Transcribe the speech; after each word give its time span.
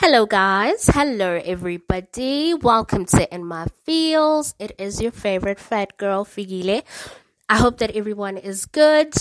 Hello, 0.00 0.24
guys. 0.24 0.86
Hello, 0.86 1.38
everybody. 1.44 2.54
Welcome 2.54 3.04
to 3.04 3.28
In 3.34 3.44
My 3.44 3.66
Feels. 3.84 4.54
It 4.58 4.72
is 4.78 5.02
your 5.02 5.12
favorite 5.12 5.60
fat 5.60 5.98
girl, 5.98 6.24
Figile. 6.24 6.82
I 7.50 7.58
hope 7.58 7.76
that 7.80 7.94
everyone 7.94 8.38
is 8.38 8.64
good. 8.64 9.12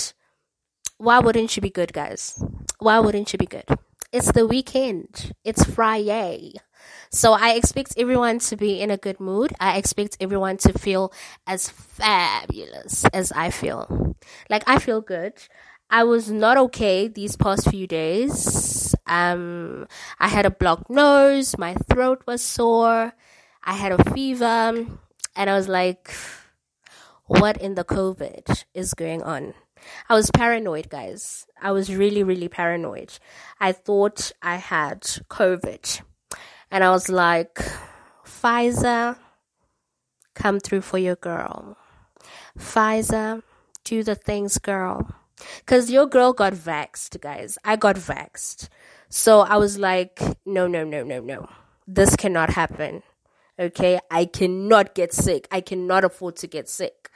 Why 0.97 1.19
wouldn't 1.19 1.57
you 1.57 1.61
be 1.61 1.69
good, 1.69 1.91
guys? 1.91 2.41
Why 2.79 2.99
wouldn't 2.99 3.33
you 3.33 3.37
be 3.37 3.45
good? 3.45 3.65
It's 4.13 4.31
the 4.31 4.47
weekend. 4.47 5.33
It's 5.43 5.65
Friday. 5.65 6.53
So 7.11 7.33
I 7.33 7.55
expect 7.55 7.95
everyone 7.97 8.39
to 8.47 8.55
be 8.55 8.79
in 8.79 8.89
a 8.89 8.95
good 8.95 9.19
mood. 9.19 9.51
I 9.59 9.77
expect 9.77 10.15
everyone 10.21 10.55
to 10.59 10.71
feel 10.79 11.11
as 11.45 11.67
fabulous 11.67 13.03
as 13.11 13.33
I 13.33 13.49
feel. 13.49 14.15
Like 14.49 14.63
I 14.65 14.79
feel 14.79 15.01
good. 15.01 15.33
I 15.89 16.05
was 16.05 16.31
not 16.31 16.55
okay 16.71 17.09
these 17.09 17.35
past 17.35 17.69
few 17.69 17.85
days. 17.85 18.88
Um, 19.05 19.87
I 20.19 20.27
had 20.27 20.45
a 20.45 20.51
blocked 20.51 20.89
nose, 20.89 21.57
my 21.57 21.75
throat 21.75 22.23
was 22.25 22.43
sore, 22.43 23.13
I 23.63 23.73
had 23.73 23.91
a 23.91 24.11
fever, 24.11 24.85
and 25.35 25.49
I 25.49 25.53
was 25.53 25.67
like, 25.67 26.11
what 27.25 27.57
in 27.57 27.75
the 27.75 27.83
COVID 27.83 28.65
is 28.73 28.93
going 28.93 29.21
on? 29.23 29.53
I 30.09 30.13
was 30.13 30.31
paranoid, 30.31 30.89
guys. 30.89 31.45
I 31.61 31.71
was 31.71 31.93
really, 31.93 32.23
really 32.23 32.49
paranoid. 32.49 33.17
I 33.59 33.71
thought 33.71 34.31
I 34.41 34.55
had 34.55 35.01
COVID. 35.01 36.01
And 36.71 36.83
I 36.83 36.91
was 36.91 37.09
like, 37.09 37.59
Pfizer, 38.25 39.17
come 40.35 40.59
through 40.59 40.81
for 40.81 40.97
your 40.97 41.15
girl. 41.15 41.77
Pfizer, 42.57 43.43
do 43.83 44.03
the 44.03 44.15
things, 44.15 44.57
girl. 44.57 45.15
Cause 45.65 45.89
your 45.89 46.05
girl 46.05 46.33
got 46.33 46.53
vaxxed, 46.53 47.21
guys. 47.21 47.57
I 47.63 47.75
got 47.75 47.95
vaxxed. 47.95 48.67
So 49.09 49.41
I 49.41 49.57
was 49.57 49.77
like, 49.77 50.21
no, 50.45 50.67
no, 50.67 50.83
no, 50.83 51.03
no, 51.03 51.19
no. 51.19 51.49
This 51.87 52.15
cannot 52.15 52.51
happen. 52.51 53.03
Okay. 53.59 53.99
I 54.09 54.25
cannot 54.25 54.95
get 54.95 55.13
sick. 55.13 55.47
I 55.51 55.61
cannot 55.61 56.03
afford 56.03 56.35
to 56.37 56.47
get 56.47 56.69
sick. 56.69 57.09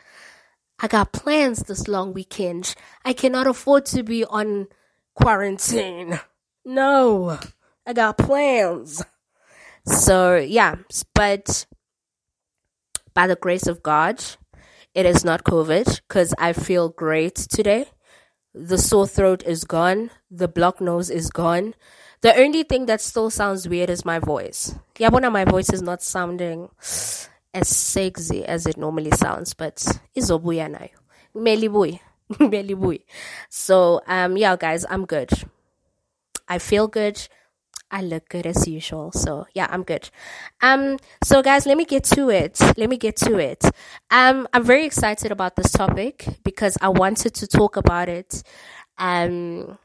I 0.80 0.88
got 0.88 1.14
plans 1.14 1.60
this 1.60 1.88
long 1.88 2.14
weekend. 2.14 2.76
I 3.06 3.14
cannot 3.14 3.48
afford 3.48 3.86
to 3.88 4.04
be 4.04 4.26
on 4.26 4.68
quarantine. 5.16 6.20
No. 6.66 7.40
I 7.86 7.94
got 7.94 8.18
plans. 8.18 9.04
So 9.86 10.38
yeah, 10.38 10.76
but 11.14 11.66
by 13.14 13.28
the 13.28 13.36
grace 13.36 13.68
of 13.68 13.84
God, 13.84 14.24
it 14.96 15.06
is 15.06 15.26
not 15.26 15.44
COVID 15.44 16.02
because 16.08 16.34
I 16.38 16.54
feel 16.54 16.90
great 16.90 17.36
today. 17.36 17.88
The 18.54 18.78
sore 18.78 19.08
throat 19.08 19.44
is 19.46 19.64
gone. 19.64 20.12
The 20.30 20.48
blocked 20.48 20.82
nose 20.82 21.10
is 21.10 21.30
gone. 21.30 21.74
The 22.22 22.36
only 22.38 22.64
thing 22.64 22.86
that 22.86 23.02
still 23.02 23.30
sounds 23.30 23.68
weird 23.68 23.90
is 23.90 24.06
my 24.06 24.20
voice. 24.20 24.76
Yeah, 24.98 25.10
one 25.10 25.26
of 25.26 25.34
my 25.34 25.44
voice 25.44 25.74
is 25.74 25.82
not 25.82 26.02
sounding 26.02 26.70
as 27.54 27.68
sexy 27.68 28.46
as 28.46 28.66
it 28.66 28.78
normally 28.78 29.12
sounds, 29.12 29.54
but 29.54 29.76
izobuya 30.16 30.70
nayo. 30.70 30.96
Melibui. 31.36 32.00
Melibui. 32.34 33.02
So, 33.50 34.02
um, 34.08 34.38
yeah, 34.38 34.56
guys, 34.56 34.86
I'm 34.90 35.06
good. 35.06 35.32
I 36.48 36.60
feel 36.60 36.88
good. 36.88 37.28
I 37.94 38.02
look 38.02 38.28
good 38.30 38.48
as 38.48 38.68
usual. 38.68 39.12
So 39.14 39.46
yeah, 39.54 39.68
I'm 39.70 39.84
good. 39.84 40.10
Um, 40.62 40.98
so 41.24 41.44
guys, 41.44 41.66
let 41.68 41.78
me 41.78 41.86
get 41.86 42.04
to 42.06 42.30
it. 42.30 42.60
Let 42.76 42.90
me 42.90 42.98
get 42.98 43.16
to 43.18 43.38
it. 43.38 43.64
Um, 44.12 44.48
I'm 44.52 44.64
very 44.64 44.86
excited 44.86 45.32
about 45.32 45.56
this 45.56 45.72
topic 45.72 46.28
because 46.44 46.78
I 46.82 46.90
wanted 46.90 47.36
to 47.36 47.48
talk 47.48 47.78
about 47.78 48.10
it, 48.10 48.44
um, 48.98 49.78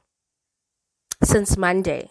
since 1.23 1.57
Monday. 1.57 2.11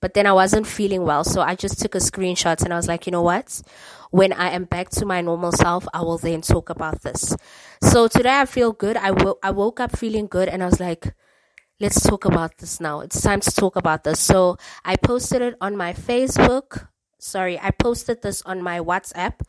But 0.00 0.14
then 0.14 0.26
I 0.26 0.32
wasn't 0.32 0.66
feeling 0.66 1.02
well, 1.04 1.24
so 1.24 1.42
I 1.42 1.54
just 1.54 1.80
took 1.80 1.94
a 1.94 1.98
screenshot 1.98 2.62
and 2.62 2.72
I 2.72 2.76
was 2.76 2.88
like, 2.88 3.06
you 3.06 3.12
know 3.12 3.22
what? 3.22 3.60
When 4.10 4.32
I 4.32 4.50
am 4.50 4.64
back 4.64 4.88
to 4.90 5.04
my 5.06 5.20
normal 5.20 5.52
self, 5.52 5.86
I 5.92 6.02
will 6.02 6.18
then 6.18 6.40
talk 6.42 6.70
about 6.70 7.02
this. 7.02 7.36
So 7.82 8.08
today 8.08 8.40
I 8.40 8.46
feel 8.46 8.72
good. 8.72 8.96
I, 8.96 9.10
wo- 9.10 9.38
I 9.42 9.50
woke 9.50 9.80
up 9.80 9.96
feeling 9.96 10.26
good 10.26 10.48
and 10.48 10.62
I 10.62 10.66
was 10.66 10.80
like, 10.80 11.12
let's 11.80 12.02
talk 12.02 12.26
about 12.26 12.58
this 12.58 12.78
now. 12.78 13.00
It's 13.00 13.20
time 13.20 13.40
to 13.40 13.50
talk 13.50 13.74
about 13.74 14.04
this. 14.04 14.20
So 14.20 14.58
I 14.84 14.96
posted 14.96 15.40
it 15.40 15.56
on 15.60 15.76
my 15.76 15.94
Facebook. 15.94 16.86
Sorry, 17.18 17.58
I 17.58 17.70
posted 17.70 18.22
this 18.22 18.42
on 18.42 18.62
my 18.62 18.80
WhatsApp 18.80 19.40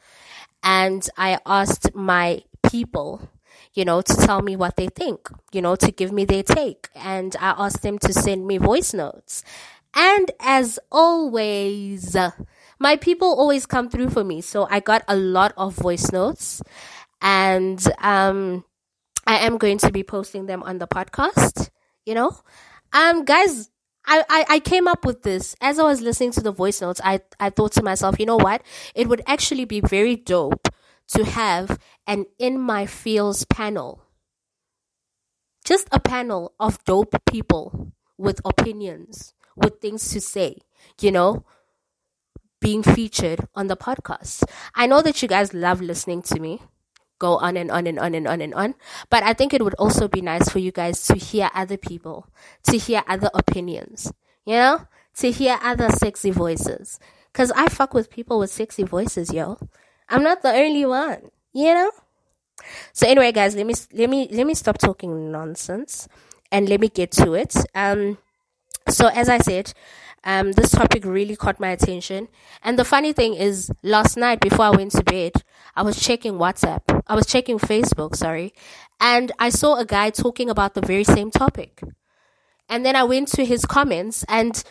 and 0.64 1.08
I 1.18 1.40
asked 1.46 1.94
my 1.94 2.44
people, 2.70 3.30
you 3.74 3.84
know, 3.84 4.02
to 4.02 4.16
tell 4.16 4.42
me 4.42 4.56
what 4.56 4.78
they 4.78 4.88
think, 4.88 5.30
you 5.52 5.62
know, 5.62 5.76
to 5.76 5.92
give 5.92 6.12
me 6.14 6.24
their 6.24 6.44
take. 6.44 6.88
And 6.96 7.36
I 7.40 7.54
asked 7.58 7.82
them 7.82 8.00
to 8.00 8.14
send 8.14 8.48
me 8.48 8.58
voice 8.58 8.94
notes. 8.94 9.44
And 9.94 10.32
as 10.40 10.80
always, 10.90 12.16
my 12.80 12.96
people 12.96 13.28
always 13.28 13.66
come 13.66 13.90
through 13.90 14.10
for 14.10 14.24
me. 14.24 14.40
So 14.40 14.68
I 14.70 14.80
got 14.80 15.04
a 15.10 15.18
lot 15.18 15.54
of 15.58 15.76
voice 15.76 16.12
notes 16.14 16.62
and, 17.22 17.86
um, 18.00 18.64
I 19.28 19.46
am 19.46 19.58
going 19.58 19.78
to 19.80 19.92
be 19.92 20.04
posting 20.04 20.48
them 20.48 20.64
on 20.64 20.80
the 20.80 20.88
podcast 20.88 21.71
you 22.06 22.14
know 22.14 22.36
um 22.94 23.26
guys 23.26 23.70
I, 24.06 24.24
I, 24.30 24.46
I 24.56 24.60
came 24.60 24.88
up 24.88 25.06
with 25.06 25.22
this 25.24 25.56
as 25.62 25.78
I 25.78 25.84
was 25.84 26.02
listening 26.02 26.32
to 26.32 26.42
the 26.42 26.52
voice 26.52 26.82
notes. 26.82 27.00
I, 27.04 27.22
I 27.40 27.52
thought 27.52 27.74
to 27.74 27.84
myself, 27.84 28.20
you 28.20 28.26
know 28.26 28.36
what? 28.36 28.64
It 28.96 29.08
would 29.08 29.22
actually 29.28 29.66
be 29.66 29.80
very 29.80 30.16
dope 30.16 30.68
to 31.10 31.24
have 31.24 31.78
an 32.08 32.26
in 32.40 32.60
my 32.60 32.88
feels 32.88 33.46
panel. 33.46 34.04
Just 35.64 35.88
a 35.92 36.00
panel 36.00 36.54
of 36.60 36.84
dope 36.86 37.14
people 37.30 37.94
with 38.18 38.42
opinions, 38.44 39.34
with 39.56 39.80
things 39.80 40.10
to 40.14 40.20
say, 40.20 40.58
you 41.00 41.12
know, 41.12 41.46
being 42.60 42.84
featured 42.84 43.48
on 43.56 43.68
the 43.68 43.78
podcast. 43.78 44.44
I 44.76 44.88
know 44.88 45.02
that 45.02 45.22
you 45.22 45.28
guys 45.28 45.54
love 45.54 45.82
listening 45.82 46.22
to 46.24 46.40
me 46.40 46.62
go 47.22 47.38
on 47.38 47.56
and 47.56 47.70
on 47.70 47.86
and 47.86 48.00
on 48.00 48.16
and 48.16 48.28
on 48.28 48.42
and 48.42 48.54
on. 48.56 48.74
But 49.12 49.22
I 49.22 49.34
think 49.34 49.54
it 49.54 49.64
would 49.64 49.76
also 49.76 50.08
be 50.08 50.22
nice 50.22 50.50
for 50.50 50.58
you 50.58 50.72
guys 50.72 51.06
to 51.06 51.16
hear 51.16 51.52
other 51.54 51.78
people, 51.78 52.26
to 52.64 52.78
hear 52.78 53.04
other 53.08 53.30
opinions, 53.36 54.12
you 54.44 54.56
know, 54.56 54.88
to 55.18 55.32
hear 55.32 55.60
other 55.62 55.90
sexy 55.92 56.32
voices. 56.32 57.00
Cause 57.34 57.52
I 57.56 57.70
fuck 57.70 57.94
with 57.94 58.10
people 58.10 58.40
with 58.40 58.50
sexy 58.50 58.84
voices, 58.84 59.32
yo. 59.32 59.58
I'm 60.10 60.24
not 60.24 60.42
the 60.42 60.52
only 60.52 60.86
one, 60.86 61.30
you 61.54 61.74
know? 61.74 61.92
So 62.92 63.08
anyway, 63.08 63.32
guys, 63.32 63.56
let 63.56 63.66
me, 63.66 63.76
let 63.94 64.10
me, 64.10 64.28
let 64.32 64.46
me 64.46 64.56
stop 64.56 64.78
talking 64.80 65.32
nonsense 65.32 66.10
and 66.52 66.68
let 66.68 66.82
me 66.82 66.90
get 66.90 67.12
to 67.24 67.34
it. 67.34 67.56
Um, 67.76 68.18
so 68.90 69.08
as 69.08 69.30
I 69.30 69.38
said, 69.38 69.74
um, 70.24 70.52
this 70.52 70.72
topic 70.72 71.04
really 71.06 71.36
caught 71.36 71.60
my 71.60 71.70
attention. 71.70 72.28
And 72.64 72.78
the 72.78 72.86
funny 72.86 73.14
thing 73.14 73.34
is, 73.34 73.72
last 73.84 74.18
night 74.18 74.40
before 74.40 74.66
I 74.66 74.70
went 74.70 74.92
to 74.92 75.04
bed, 75.04 75.34
I 75.76 75.82
was 75.82 76.00
checking 76.00 76.34
WhatsApp. 76.34 77.04
I 77.08 77.16
was 77.16 77.26
checking 77.26 77.58
Facebook, 77.58 78.16
sorry. 78.16 78.54
And 79.00 79.32
I 79.40 79.50
saw 79.50 79.78
a 79.78 79.86
guy 79.86 80.12
talking 80.12 80.50
about 80.50 80.76
the 80.76 80.82
very 80.82 81.04
same 81.04 81.32
topic. 81.32 81.82
And 82.70 82.86
then 82.86 82.96
I 82.96 83.04
went 83.04 83.28
to 83.30 83.46
his 83.46 83.66
comments 83.66 84.24
and 84.30 84.64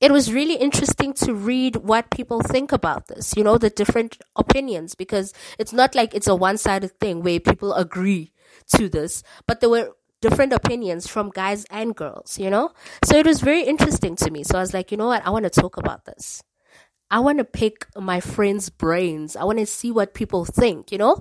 it 0.00 0.12
was 0.12 0.32
really 0.32 0.54
interesting 0.56 1.12
to 1.14 1.34
read 1.34 1.76
what 1.76 2.10
people 2.10 2.40
think 2.40 2.72
about 2.72 3.08
this, 3.08 3.34
you 3.36 3.44
know, 3.44 3.58
the 3.58 3.70
different 3.70 4.18
opinions, 4.36 4.94
because 4.94 5.32
it's 5.58 5.72
not 5.72 5.94
like 5.94 6.14
it's 6.14 6.26
a 6.26 6.34
one 6.34 6.58
sided 6.58 6.98
thing 7.00 7.22
where 7.22 7.40
people 7.40 7.72
agree 7.74 8.32
to 8.76 8.88
this, 8.88 9.22
but 9.46 9.60
there 9.60 9.70
were 9.70 9.92
different 10.24 10.54
opinions 10.54 11.06
from 11.06 11.28
guys 11.28 11.66
and 11.68 11.94
girls, 11.94 12.38
you 12.38 12.48
know? 12.48 12.72
So 13.04 13.18
it 13.18 13.26
was 13.26 13.42
very 13.42 13.62
interesting 13.62 14.16
to 14.16 14.30
me. 14.30 14.42
So 14.42 14.56
I 14.56 14.62
was 14.62 14.72
like, 14.72 14.90
you 14.90 14.96
know 14.96 15.08
what? 15.08 15.26
I 15.26 15.28
want 15.28 15.44
to 15.44 15.50
talk 15.50 15.76
about 15.76 16.06
this. 16.06 16.42
I 17.10 17.20
want 17.20 17.38
to 17.38 17.44
pick 17.44 17.86
my 17.94 18.20
friends' 18.20 18.70
brains. 18.70 19.36
I 19.36 19.44
want 19.44 19.58
to 19.58 19.66
see 19.66 19.90
what 19.90 20.14
people 20.14 20.46
think, 20.46 20.90
you 20.90 20.96
know? 20.96 21.20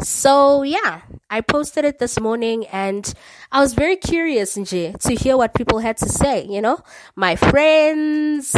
So 0.00 0.64
yeah, 0.64 1.02
I 1.30 1.40
posted 1.40 1.84
it 1.84 2.00
this 2.00 2.18
morning 2.18 2.66
and 2.66 3.14
I 3.52 3.60
was 3.60 3.74
very 3.74 3.94
curious 3.94 4.56
Nje, 4.56 4.98
to 5.06 5.14
hear 5.14 5.36
what 5.36 5.54
people 5.54 5.78
had 5.78 5.96
to 5.98 6.08
say, 6.08 6.44
you 6.44 6.60
know? 6.60 6.80
My 7.14 7.36
friends, 7.36 8.56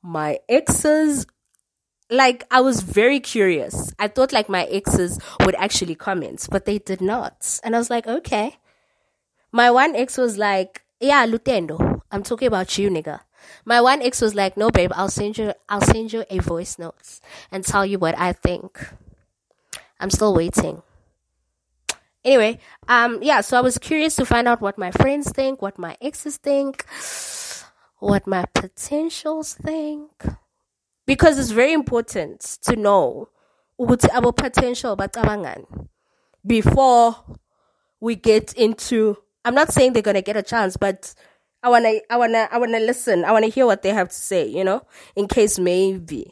my 0.00 0.38
exes, 0.48 1.26
like 2.08 2.44
I 2.52 2.60
was 2.60 2.82
very 2.82 3.18
curious. 3.18 3.92
I 3.98 4.06
thought 4.06 4.32
like 4.32 4.48
my 4.48 4.64
exes 4.66 5.18
would 5.44 5.56
actually 5.56 5.96
comment, 5.96 6.46
but 6.52 6.66
they 6.66 6.78
did 6.78 7.00
not. 7.00 7.58
And 7.64 7.74
I 7.74 7.78
was 7.78 7.90
like, 7.90 8.06
okay. 8.06 8.58
My 9.52 9.70
one 9.70 9.96
ex 9.96 10.18
was 10.18 10.36
like, 10.36 10.82
yeah, 11.00 11.26
Lutendo. 11.26 12.02
I'm 12.10 12.22
talking 12.22 12.48
about 12.48 12.76
you, 12.78 12.90
nigga. 12.90 13.20
My 13.64 13.80
one 13.80 14.02
ex 14.02 14.20
was 14.20 14.34
like, 14.34 14.56
no, 14.56 14.70
babe, 14.70 14.92
I'll 14.94 15.08
send 15.08 15.38
you, 15.38 15.54
I'll 15.68 15.80
send 15.80 16.12
you 16.12 16.24
a 16.28 16.38
voice 16.38 16.78
note 16.78 17.20
and 17.50 17.64
tell 17.64 17.86
you 17.86 17.98
what 17.98 18.18
I 18.18 18.32
think. 18.32 18.78
I'm 20.00 20.10
still 20.10 20.34
waiting. 20.34 20.82
Anyway, 22.24 22.58
um, 22.88 23.20
yeah, 23.22 23.40
so 23.40 23.56
I 23.56 23.60
was 23.60 23.78
curious 23.78 24.16
to 24.16 24.26
find 24.26 24.46
out 24.48 24.60
what 24.60 24.76
my 24.76 24.90
friends 24.90 25.30
think, 25.30 25.62
what 25.62 25.78
my 25.78 25.96
exes 26.00 26.36
think, 26.36 26.84
what 28.00 28.26
my 28.26 28.44
potentials 28.54 29.54
think. 29.54 30.10
Because 31.06 31.38
it's 31.38 31.52
very 31.52 31.72
important 31.72 32.40
to 32.62 32.76
know 32.76 33.30
ukuthi 33.80 34.10
our 34.12 34.32
potential 34.32 34.96
bacabangan 34.96 35.88
before 36.44 37.16
we 38.00 38.14
get 38.14 38.52
into 38.54 39.16
I'm 39.48 39.54
not 39.54 39.72
saying 39.72 39.94
they're 39.94 40.02
gonna 40.02 40.20
get 40.20 40.36
a 40.36 40.42
chance, 40.42 40.76
but 40.76 41.14
I 41.62 41.70
wanna, 41.70 41.94
I 42.10 42.18
wanna, 42.18 42.50
I 42.52 42.58
wanna 42.58 42.80
listen. 42.80 43.24
I 43.24 43.32
wanna 43.32 43.46
hear 43.46 43.64
what 43.64 43.80
they 43.80 43.94
have 43.94 44.10
to 44.10 44.14
say. 44.14 44.46
You 44.46 44.62
know, 44.62 44.82
in 45.16 45.26
case 45.26 45.58
maybe 45.58 46.30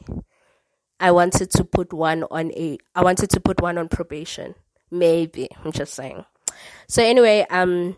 I 1.00 1.12
wanted 1.12 1.50
to 1.52 1.64
put 1.64 1.94
one 1.94 2.24
on 2.24 2.52
a, 2.52 2.76
I 2.94 3.02
wanted 3.02 3.30
to 3.30 3.40
put 3.40 3.62
one 3.62 3.78
on 3.78 3.88
probation. 3.88 4.54
Maybe 4.90 5.48
I'm 5.64 5.72
just 5.72 5.94
saying. 5.94 6.26
So 6.88 7.02
anyway, 7.02 7.46
um, 7.48 7.96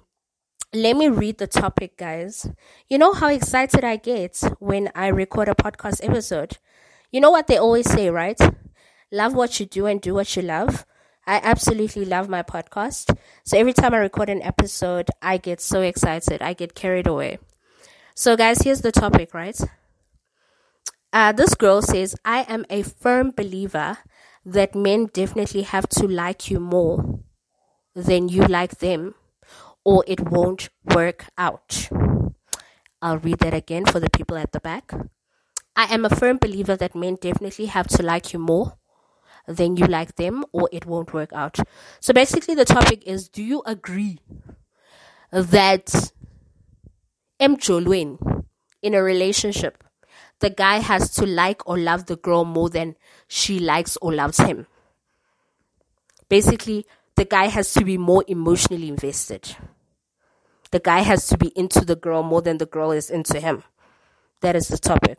let 0.73 0.97
me 0.97 1.09
read 1.09 1.39
the 1.39 1.49
topic, 1.49 1.97
guys. 1.97 2.49
You 2.89 2.99
know 2.99 3.13
how 3.13 3.27
excited 3.27 3.83
I 3.83 3.97
get 3.97 4.41
when 4.61 4.89
I 4.95 5.09
record 5.09 5.49
a 5.49 5.55
podcast 5.57 6.09
episode. 6.09 6.59
You 7.11 7.21
know 7.21 7.33
what 7.33 7.49
they 7.49 7.57
always 7.57 7.91
say, 7.91 8.09
right? 8.09 8.41
Love 9.11 9.35
what 9.35 9.59
you 9.59 9.67
do 9.67 9.87
and 9.87 10.01
do 10.01 10.15
what 10.15 10.37
you 10.37 10.43
love. 10.43 10.87
I 11.29 11.43
absolutely 11.45 12.07
love 12.07 12.31
my 12.31 12.43
podcast. 12.43 13.15
So 13.45 13.59
every 13.59 13.75
time 13.75 13.93
I 13.93 13.99
record 13.99 14.31
an 14.31 14.41
episode, 14.41 15.11
I 15.21 15.37
get 15.37 15.61
so 15.61 15.83
excited. 15.83 16.41
I 16.41 16.55
get 16.55 16.75
carried 16.75 17.07
away. 17.07 17.39
So, 18.15 18.35
guys, 18.35 18.63
here's 18.63 18.81
the 18.81 18.93
topic, 18.93 19.35
right? 19.35 19.61
Uh, 21.13 21.33
this 21.33 21.55
girl 21.55 21.83
says, 21.83 22.17
I 22.25 22.47
am 22.49 22.65
a 22.71 22.83
firm 22.83 23.33
believer 23.37 23.99
that 24.47 24.75
men 24.75 25.11
definitely 25.13 25.63
have 25.63 25.87
to 25.91 26.09
like 26.09 26.51
you 26.51 26.61
more 26.61 27.21
than 27.95 28.31
you 28.31 28.45
like 28.45 28.79
them, 28.79 29.15
or 29.85 30.03
it 30.07 30.31
won't 30.31 30.71
work 30.95 31.27
out. 31.37 31.91
I'll 33.03 33.19
read 33.19 33.41
that 33.41 33.53
again 33.53 33.85
for 33.85 34.01
the 34.01 34.09
people 34.11 34.39
at 34.39 34.53
the 34.53 34.61
back. 34.61 34.95
I 35.77 35.93
am 35.93 36.07
a 36.07 36.17
firm 36.17 36.39
believer 36.39 36.75
that 36.77 36.95
men 36.95 37.19
definitely 37.21 37.67
have 37.67 37.87
to 37.89 38.03
like 38.03 38.33
you 38.33 38.39
more 38.39 38.79
than 39.49 39.77
you 39.77 39.87
like 39.87 40.17
them, 40.17 40.45
or 40.53 40.69
it 40.73 40.87
won't 40.87 41.13
work 41.13 41.33
out. 41.33 41.59
So 42.01 42.13
basically, 42.13 42.55
the 42.55 42.65
topic 42.65 43.03
is 43.07 43.29
Do 43.29 43.43
you 43.43 43.63
agree 43.67 44.19
that 45.33 46.13
emjolweni 47.41 48.45
in 48.83 48.95
a 48.95 49.03
relationship, 49.03 49.83
the 50.41 50.51
guy 50.51 50.79
has 50.79 51.11
to 51.15 51.27
like 51.27 51.67
or 51.69 51.79
love 51.79 52.07
the 52.07 52.17
girl 52.17 52.45
more 52.45 52.71
than 52.71 52.97
she 53.27 53.59
likes 53.59 53.97
or 54.03 54.13
loves 54.15 54.39
him? 54.39 54.67
Basically, 56.29 56.87
the 57.17 57.25
guy 57.25 57.47
has 57.47 57.73
to 57.75 57.85
be 57.85 57.99
more 57.99 58.25
emotionally 58.29 58.89
invested. 58.89 59.57
The 60.71 60.81
guy 60.81 61.01
has 61.01 61.27
to 61.29 61.39
be 61.39 61.49
into 61.57 61.81
the 61.85 61.97
girl 61.97 62.23
more 62.23 62.43
than 62.43 62.59
the 62.59 62.67
girl 62.67 62.93
is 62.93 63.11
into 63.11 63.41
him. 63.41 63.65
That 64.43 64.55
is 64.55 64.69
the 64.69 64.79
topic. 64.79 65.19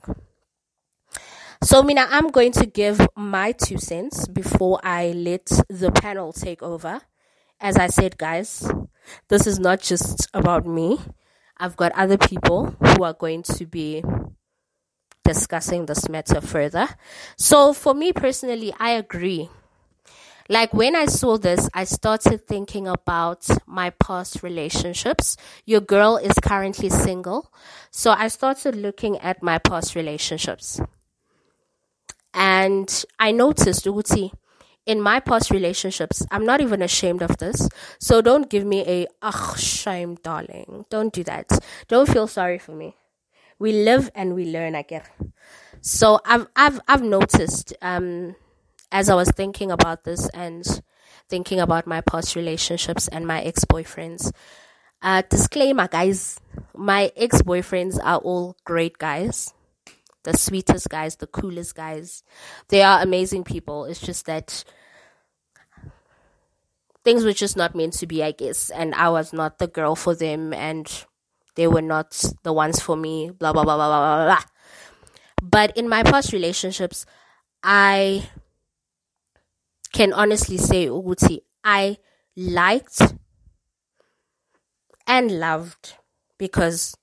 So, 1.62 1.84
Mina, 1.84 2.08
I'm 2.10 2.30
going 2.30 2.54
to 2.54 2.66
give 2.66 3.06
my 3.18 3.52
two 3.52 3.78
cents 3.78 4.28
before 4.28 4.80
I 4.82 5.12
let 5.12 5.46
the 5.68 5.92
panel 5.92 6.32
take 6.32 6.64
over. 6.64 7.02
As 7.60 7.76
I 7.76 7.88
said, 7.88 8.18
guys, 8.18 8.72
this 9.28 9.46
is 9.46 9.60
not 9.60 9.82
just 9.82 10.30
about 10.34 10.66
me. 10.66 11.00
I've 11.58 11.76
got 11.76 11.92
other 11.92 12.18
people 12.18 12.74
who 12.80 13.04
are 13.04 13.12
going 13.12 13.44
to 13.44 13.66
be 13.66 14.02
discussing 15.26 15.86
this 15.86 16.08
matter 16.08 16.40
further. 16.40 16.88
So, 17.38 17.74
for 17.74 17.94
me 17.94 18.14
personally, 18.14 18.74
I 18.80 18.92
agree. 18.92 19.50
Like 20.48 20.74
when 20.74 20.96
I 20.96 21.08
saw 21.08 21.38
this, 21.38 21.70
I 21.74 21.84
started 21.84 22.48
thinking 22.48 22.88
about 22.88 23.46
my 23.68 23.90
past 23.90 24.44
relationships. 24.44 25.36
Your 25.66 25.82
girl 25.82 26.16
is 26.16 26.34
currently 26.42 26.90
single. 26.90 27.52
So 27.92 28.12
I 28.12 28.30
started 28.30 28.76
looking 28.76 29.18
at 29.18 29.44
my 29.44 29.60
past 29.60 29.94
relationships. 29.94 30.80
And 32.34 33.06
I 33.18 33.32
noticed, 33.32 33.86
Uti, 33.86 34.32
in 34.86 35.02
my 35.02 35.20
past 35.20 35.52
relationships, 35.52 36.26
I'm 36.32 36.46
not 36.46 36.62
even 36.62 36.82
ashamed 36.82 37.22
of 37.22 37.38
this. 37.38 37.70
So 38.00 38.22
don't 38.22 38.50
give 38.50 38.66
me 38.66 38.84
a, 38.88 39.08
ugh, 39.22 39.58
shame, 39.58 40.16
darling. 40.24 40.86
Don't 40.90 41.14
do 41.14 41.24
that. 41.26 41.48
Don't 41.88 42.10
feel 42.10 42.28
sorry 42.28 42.60
for 42.60 42.72
me. 42.72 42.96
We 43.58 43.72
live 43.72 44.10
and 44.16 44.36
we 44.36 44.46
learn, 44.46 44.76
I 44.76 44.84
get. 44.84 45.10
So 45.82 46.20
I've, 46.26 46.48
I've, 46.56 46.80
I've 46.88 47.04
noticed, 47.04 47.74
um, 47.82 48.36
as 48.92 49.10
I 49.10 49.16
was 49.16 49.30
thinking 49.32 49.72
about 49.72 50.04
this 50.04 50.30
and 50.30 50.66
thinking 51.28 51.60
about 51.60 51.86
my 51.86 52.02
past 52.02 52.36
relationships 52.36 53.08
and 53.08 53.28
my 53.28 53.42
ex 53.42 53.66
boyfriends. 53.66 54.32
Uh, 55.02 55.22
disclaimer, 55.30 55.88
guys, 55.88 56.40
my 56.76 57.12
ex 57.16 57.42
boyfriends 57.42 58.00
are 58.04 58.18
all 58.18 58.56
great 58.66 58.98
guys 58.98 59.54
the 60.32 60.38
sweetest 60.38 60.90
guys, 60.90 61.16
the 61.16 61.28
coolest 61.28 61.76
guys. 61.76 62.24
They 62.68 62.84
are 62.84 63.02
amazing 63.02 63.44
people. 63.44 63.86
It's 63.86 64.00
just 64.00 64.28
that 64.28 64.64
things 67.04 67.26
were 67.26 67.34
just 67.34 67.58
not 67.58 67.76
meant 67.76 67.94
to 67.94 68.08
be, 68.08 68.24
I 68.24 68.32
guess. 68.32 68.70
And 68.70 68.94
I 68.94 69.10
was 69.10 69.34
not 69.34 69.58
the 69.58 69.68
girl 69.68 69.96
for 69.96 70.14
them, 70.14 70.54
and 70.54 70.86
they 71.56 71.68
were 71.68 71.82
not 71.82 72.24
the 72.44 72.54
ones 72.54 72.80
for 72.80 72.96
me, 72.96 73.32
blah, 73.32 73.54
blah, 73.54 73.64
blah, 73.64 73.76
blah, 73.76 73.88
blah, 73.88 74.26
blah. 74.26 74.44
But 75.42 75.76
in 75.76 75.90
my 75.90 76.04
past 76.04 76.32
relationships, 76.32 77.06
I 77.64 78.30
can 79.92 80.14
honestly 80.14 80.58
say, 80.58 80.88
Uguti, 80.88 81.40
I 81.64 81.98
liked 82.38 83.02
and 85.08 85.40
loved 85.40 85.96
because 86.38 86.96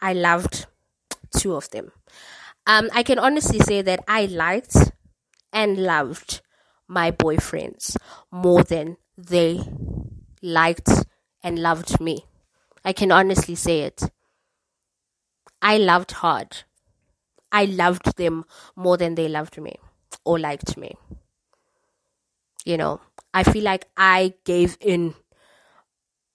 I 0.00 0.14
loved 0.14 0.66
two 1.38 1.54
of 1.54 1.70
them. 1.70 1.92
Um, 2.66 2.90
I 2.92 3.02
can 3.02 3.18
honestly 3.18 3.58
say 3.58 3.82
that 3.82 4.04
I 4.06 4.26
liked 4.26 4.76
and 5.52 5.78
loved 5.78 6.40
my 6.88 7.10
boyfriends 7.10 7.96
more 8.30 8.62
than 8.62 8.96
they 9.18 9.60
liked 10.42 10.90
and 11.42 11.58
loved 11.58 12.00
me. 12.00 12.24
I 12.84 12.92
can 12.92 13.10
honestly 13.12 13.54
say 13.54 13.80
it. 13.80 14.02
I 15.60 15.78
loved 15.78 16.12
hard. 16.12 16.58
I 17.50 17.64
loved 17.66 18.16
them 18.16 18.44
more 18.76 18.96
than 18.96 19.14
they 19.14 19.28
loved 19.28 19.60
me 19.60 19.76
or 20.24 20.38
liked 20.38 20.76
me. 20.76 20.94
You 22.64 22.76
know, 22.76 23.00
I 23.34 23.42
feel 23.42 23.64
like 23.64 23.88
I 23.96 24.34
gave 24.44 24.76
in 24.80 25.14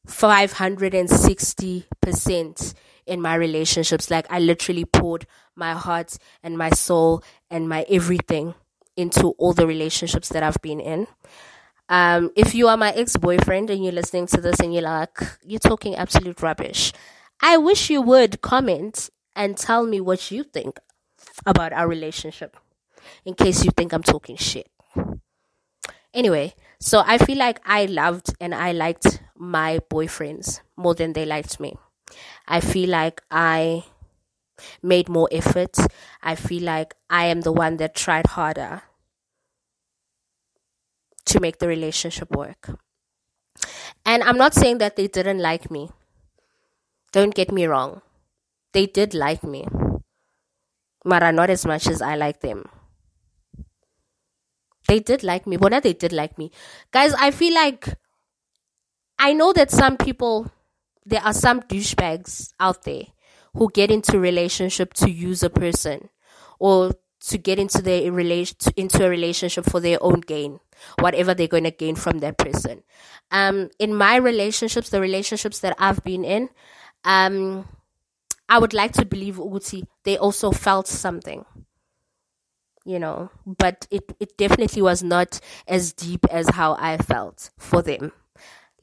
560% 0.08 2.74
in 3.06 3.22
my 3.22 3.36
relationships. 3.36 4.10
Like 4.10 4.26
I 4.30 4.40
literally 4.40 4.86
poured 4.86 5.28
my 5.58 5.74
heart 5.74 6.18
and 6.44 6.58
my 6.58 6.70
soul 6.70 7.24
and 7.50 7.68
my 7.68 7.86
everything 7.90 8.54
into 8.96 9.30
all 9.38 9.54
the 9.54 9.68
relationships 9.68 10.30
that 10.30 10.44
I've 10.44 10.62
been 10.62 10.80
in. 10.80 11.08
Um, 11.90 12.32
if 12.36 12.54
you 12.54 12.68
are 12.68 12.78
my 12.78 12.92
ex 12.92 13.16
boyfriend 13.16 13.70
and 13.70 13.84
you're 13.84 13.94
listening 13.94 14.28
to 14.28 14.42
this 14.42 14.60
and 14.60 14.74
you're 14.74 14.84
like, 14.84 15.18
you're 15.44 15.60
talking 15.60 15.96
absolute 15.96 16.42
rubbish, 16.42 16.92
I 17.42 17.58
wish 17.58 17.90
you 17.90 18.02
would 18.02 18.42
comment 18.42 19.10
and 19.36 19.58
tell 19.58 19.86
me 19.86 20.02
what 20.02 20.32
you 20.32 20.44
think 20.44 20.80
about 21.46 21.72
our 21.72 21.88
relationship 21.88 22.58
in 23.24 23.36
case 23.36 23.64
you 23.64 23.72
think 23.72 23.94
I'm 23.94 24.04
talking 24.04 24.36
shit. 24.36 24.70
Anyway, 26.14 26.56
so 26.80 27.04
I 27.06 27.20
feel 27.20 27.38
like 27.38 27.62
I 27.66 27.86
loved 27.86 28.34
and 28.42 28.54
I 28.56 28.72
liked 28.72 29.22
my 29.38 29.80
boyfriends 29.90 30.62
more 30.76 30.96
than 30.96 31.14
they 31.14 31.26
liked 31.26 31.60
me. 31.60 31.78
I 32.48 32.60
feel 32.60 32.90
like 32.90 33.22
I 33.30 33.84
made 34.82 35.10
more 35.10 35.30
effort. 35.32 35.78
I 36.22 36.36
feel 36.36 36.64
like 36.64 36.96
I 37.10 37.26
am 37.26 37.42
the 37.42 37.52
one 37.52 37.78
that 37.78 37.96
tried 37.96 38.28
harder 38.28 38.84
to 41.26 41.40
make 41.40 41.60
the 41.60 41.68
relationship 41.68 42.32
work. 42.32 42.70
And 44.06 44.24
I'm 44.24 44.38
not 44.38 44.54
saying 44.54 44.78
that 44.80 44.96
they 44.96 45.08
didn't 45.08 45.40
like 45.40 45.70
me. 45.70 45.90
Don't 47.12 47.36
get 47.36 47.52
me 47.52 47.66
wrong. 47.66 48.02
They 48.74 48.86
did 48.86 49.14
like 49.14 49.44
me. 49.44 49.68
Mara 51.04 51.32
not 51.32 51.50
as 51.50 51.66
much 51.66 51.88
as 51.88 52.02
I 52.02 52.16
like 52.16 52.42
them. 52.42 52.66
They 54.88 55.00
did 55.00 55.24
like 55.24 55.46
me. 55.46 55.58
Bona 55.58 55.82
they 55.82 55.94
did 55.94 56.14
like 56.14 56.38
me. 56.38 56.52
Guys, 56.92 57.14
I 57.14 57.32
feel 57.32 57.54
like 57.54 57.88
I 59.20 59.34
know 59.34 59.52
that 59.54 59.72
some 59.72 59.98
people 59.98 60.52
there 61.06 61.22
are 61.24 61.34
some 61.34 61.62
douchebags 61.62 62.52
out 62.60 62.84
there 62.84 63.04
who 63.58 63.70
get 63.72 63.92
into 63.92 64.20
relationship 64.20 64.94
to 64.94 65.10
use 65.10 65.44
a 65.44 65.50
person 65.50 66.10
or 66.60 66.94
to 67.20 67.38
get 67.38 67.60
into 67.60 67.82
their 67.82 68.12
relation 68.12 68.56
into 68.76 69.06
a 69.06 69.10
relationship 69.10 69.66
for 69.66 69.80
their 69.80 69.98
own 70.02 70.22
gain 70.22 70.60
whatever 71.00 71.34
they're 71.34 71.48
going 71.48 71.64
to 71.64 71.72
gain 71.72 71.96
from 71.96 72.20
that 72.20 72.38
person. 72.38 72.84
Um 73.32 73.70
in 73.80 73.96
my 73.96 74.16
relationships 74.18 74.90
the 74.90 75.02
relationships 75.02 75.60
that 75.60 75.76
i've 75.80 76.04
been 76.04 76.24
in 76.24 76.50
um 77.04 77.68
i 78.48 78.58
would 78.60 78.74
like 78.74 78.94
to 78.94 79.06
believe 79.06 79.38
uti 79.38 79.86
they 80.04 80.18
also 80.18 80.52
felt 80.52 80.88
something 80.88 81.46
you 82.86 83.00
know 83.00 83.30
but 83.46 83.88
it 83.92 84.04
it 84.20 84.38
definitely 84.38 84.82
was 84.82 85.04
not 85.04 85.40
as 85.68 85.94
deep 85.94 86.26
as 86.32 86.50
how 86.50 86.76
i 86.80 86.98
felt 86.98 87.50
for 87.58 87.82
them 87.82 88.12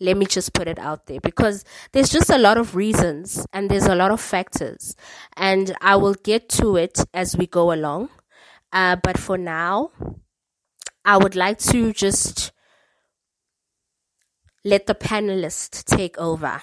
let 0.04 0.16
me 0.16 0.26
just 0.26 0.52
put 0.52 0.68
it 0.68 0.78
out 0.78 1.06
there 1.06 1.20
because 1.20 1.64
there's 1.92 2.11
just 2.11 2.30
a 2.30 2.38
lot 2.38 2.58
of 2.58 2.76
reasons 2.76 3.46
and 3.52 3.70
there's 3.70 3.87
a 3.87 3.94
lot 3.94 4.11
of 4.11 4.20
factors, 4.20 4.94
and 5.37 5.75
I 5.80 5.96
will 5.96 6.14
get 6.14 6.49
to 6.61 6.76
it 6.76 7.00
as 7.12 7.37
we 7.37 7.46
go 7.46 7.73
along. 7.73 8.11
Uh, 8.73 8.96
but 8.96 9.18
for 9.18 9.38
now, 9.38 9.90
I 11.04 11.16
would 11.16 11.37
like 11.37 11.58
to 11.70 11.92
just 11.92 12.52
let 14.64 14.87
the 14.87 14.94
panelists 14.94 15.84
take 15.84 16.18
over 16.18 16.61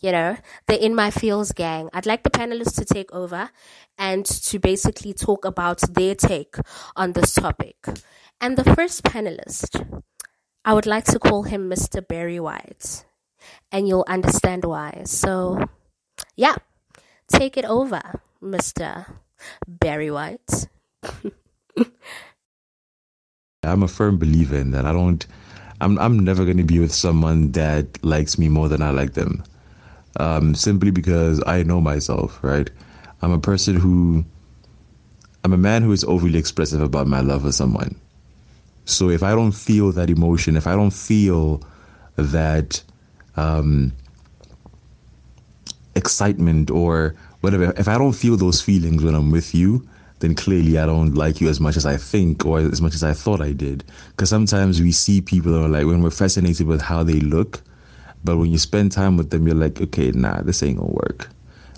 you 0.00 0.12
know, 0.12 0.36
the 0.66 0.82
In 0.82 0.94
My 0.94 1.10
Feels 1.10 1.52
gang. 1.52 1.90
I'd 1.92 2.06
like 2.06 2.22
the 2.22 2.30
panelists 2.30 2.76
to 2.76 2.84
take 2.84 3.12
over 3.12 3.50
and 3.98 4.24
to 4.24 4.58
basically 4.58 5.12
talk 5.12 5.44
about 5.44 5.80
their 5.80 6.14
take 6.14 6.56
on 6.96 7.12
this 7.12 7.34
topic. 7.34 7.76
And 8.40 8.56
the 8.56 8.64
first 8.74 9.02
panelist, 9.04 10.02
I 10.64 10.74
would 10.74 10.86
like 10.86 11.04
to 11.06 11.18
call 11.18 11.44
him 11.44 11.70
Mr. 11.70 12.06
Barry 12.06 12.38
White. 12.40 13.04
And 13.72 13.88
you'll 13.88 14.04
understand 14.06 14.64
why. 14.64 15.02
So, 15.04 15.64
yeah, 16.36 16.56
take 17.28 17.56
it 17.56 17.64
over, 17.64 18.20
Mr. 18.42 19.06
Barry 19.66 20.10
White. 20.10 20.68
I'm 23.62 23.82
a 23.82 23.88
firm 23.88 24.18
believer 24.18 24.56
in 24.56 24.70
that. 24.72 24.86
I 24.86 24.92
don't 24.92 25.26
I'm 25.80 25.98
I'm 25.98 26.18
never 26.18 26.44
going 26.44 26.56
to 26.56 26.64
be 26.64 26.78
with 26.78 26.92
someone 26.92 27.52
that 27.52 28.02
likes 28.04 28.38
me 28.38 28.48
more 28.48 28.68
than 28.68 28.82
I 28.82 28.90
like 28.90 29.14
them. 29.14 29.44
Um, 30.16 30.54
simply 30.54 30.90
because 30.90 31.42
I 31.46 31.62
know 31.62 31.80
myself, 31.80 32.38
right? 32.42 32.68
I'm 33.22 33.32
a 33.32 33.38
person 33.38 33.76
who 33.76 34.24
I'm 35.44 35.52
a 35.52 35.58
man 35.58 35.82
who 35.82 35.92
is 35.92 36.04
overly 36.04 36.38
expressive 36.38 36.80
about 36.80 37.06
my 37.06 37.20
love 37.20 37.42
for 37.42 37.52
someone. 37.52 37.99
So 38.90 39.10
if 39.10 39.22
I 39.22 39.30
don't 39.32 39.52
feel 39.52 39.92
that 39.92 40.10
emotion, 40.10 40.56
if 40.56 40.66
I 40.66 40.74
don't 40.74 40.92
feel 40.92 41.62
that 42.16 42.82
um, 43.36 43.92
excitement 45.94 46.70
or 46.70 47.14
whatever, 47.40 47.72
if 47.76 47.88
I 47.88 47.98
don't 47.98 48.12
feel 48.12 48.36
those 48.36 48.60
feelings 48.60 49.02
when 49.02 49.14
I'm 49.14 49.30
with 49.30 49.54
you, 49.54 49.86
then 50.20 50.34
clearly 50.34 50.78
I 50.78 50.86
don't 50.86 51.14
like 51.14 51.40
you 51.40 51.48
as 51.48 51.60
much 51.60 51.76
as 51.76 51.86
I 51.86 51.96
think 51.96 52.44
or 52.44 52.58
as 52.58 52.82
much 52.82 52.94
as 52.94 53.02
I 53.02 53.12
thought 53.14 53.40
I 53.40 53.52
did. 53.52 53.84
Because 54.10 54.28
sometimes 54.28 54.80
we 54.80 54.92
see 54.92 55.20
people 55.20 55.54
are 55.56 55.68
like, 55.68 55.86
when 55.86 56.02
we're 56.02 56.10
fascinated 56.10 56.66
with 56.66 56.82
how 56.82 57.02
they 57.02 57.20
look, 57.20 57.62
but 58.22 58.36
when 58.36 58.50
you 58.50 58.58
spend 58.58 58.92
time 58.92 59.16
with 59.16 59.30
them, 59.30 59.46
you're 59.46 59.56
like, 59.56 59.80
okay, 59.80 60.10
nah, 60.10 60.42
this 60.42 60.62
ain't 60.62 60.78
gonna 60.78 60.92
work. 60.92 61.28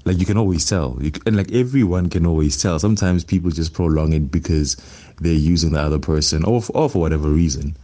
Like 0.05 0.19
you 0.19 0.27
can 0.27 0.37
always 0.37 0.69
tell, 0.69 0.99
you, 1.01 1.13
and 1.27 1.37
like 1.37 1.53
everyone 1.53 2.11
can 2.11 2.27
always 2.27 2.61
tell. 2.61 2.79
Sometimes 2.79 3.25
people 3.25 3.51
just 3.51 3.73
prolong 3.73 4.13
it 4.13 4.33
because 4.33 4.77
they're 5.21 5.33
using 5.33 5.73
the 5.73 5.81
other 5.81 5.99
person, 5.99 6.45
or 6.45 6.63
or 6.75 6.89
for 6.89 6.99
whatever 6.99 7.29
reason. 7.29 7.77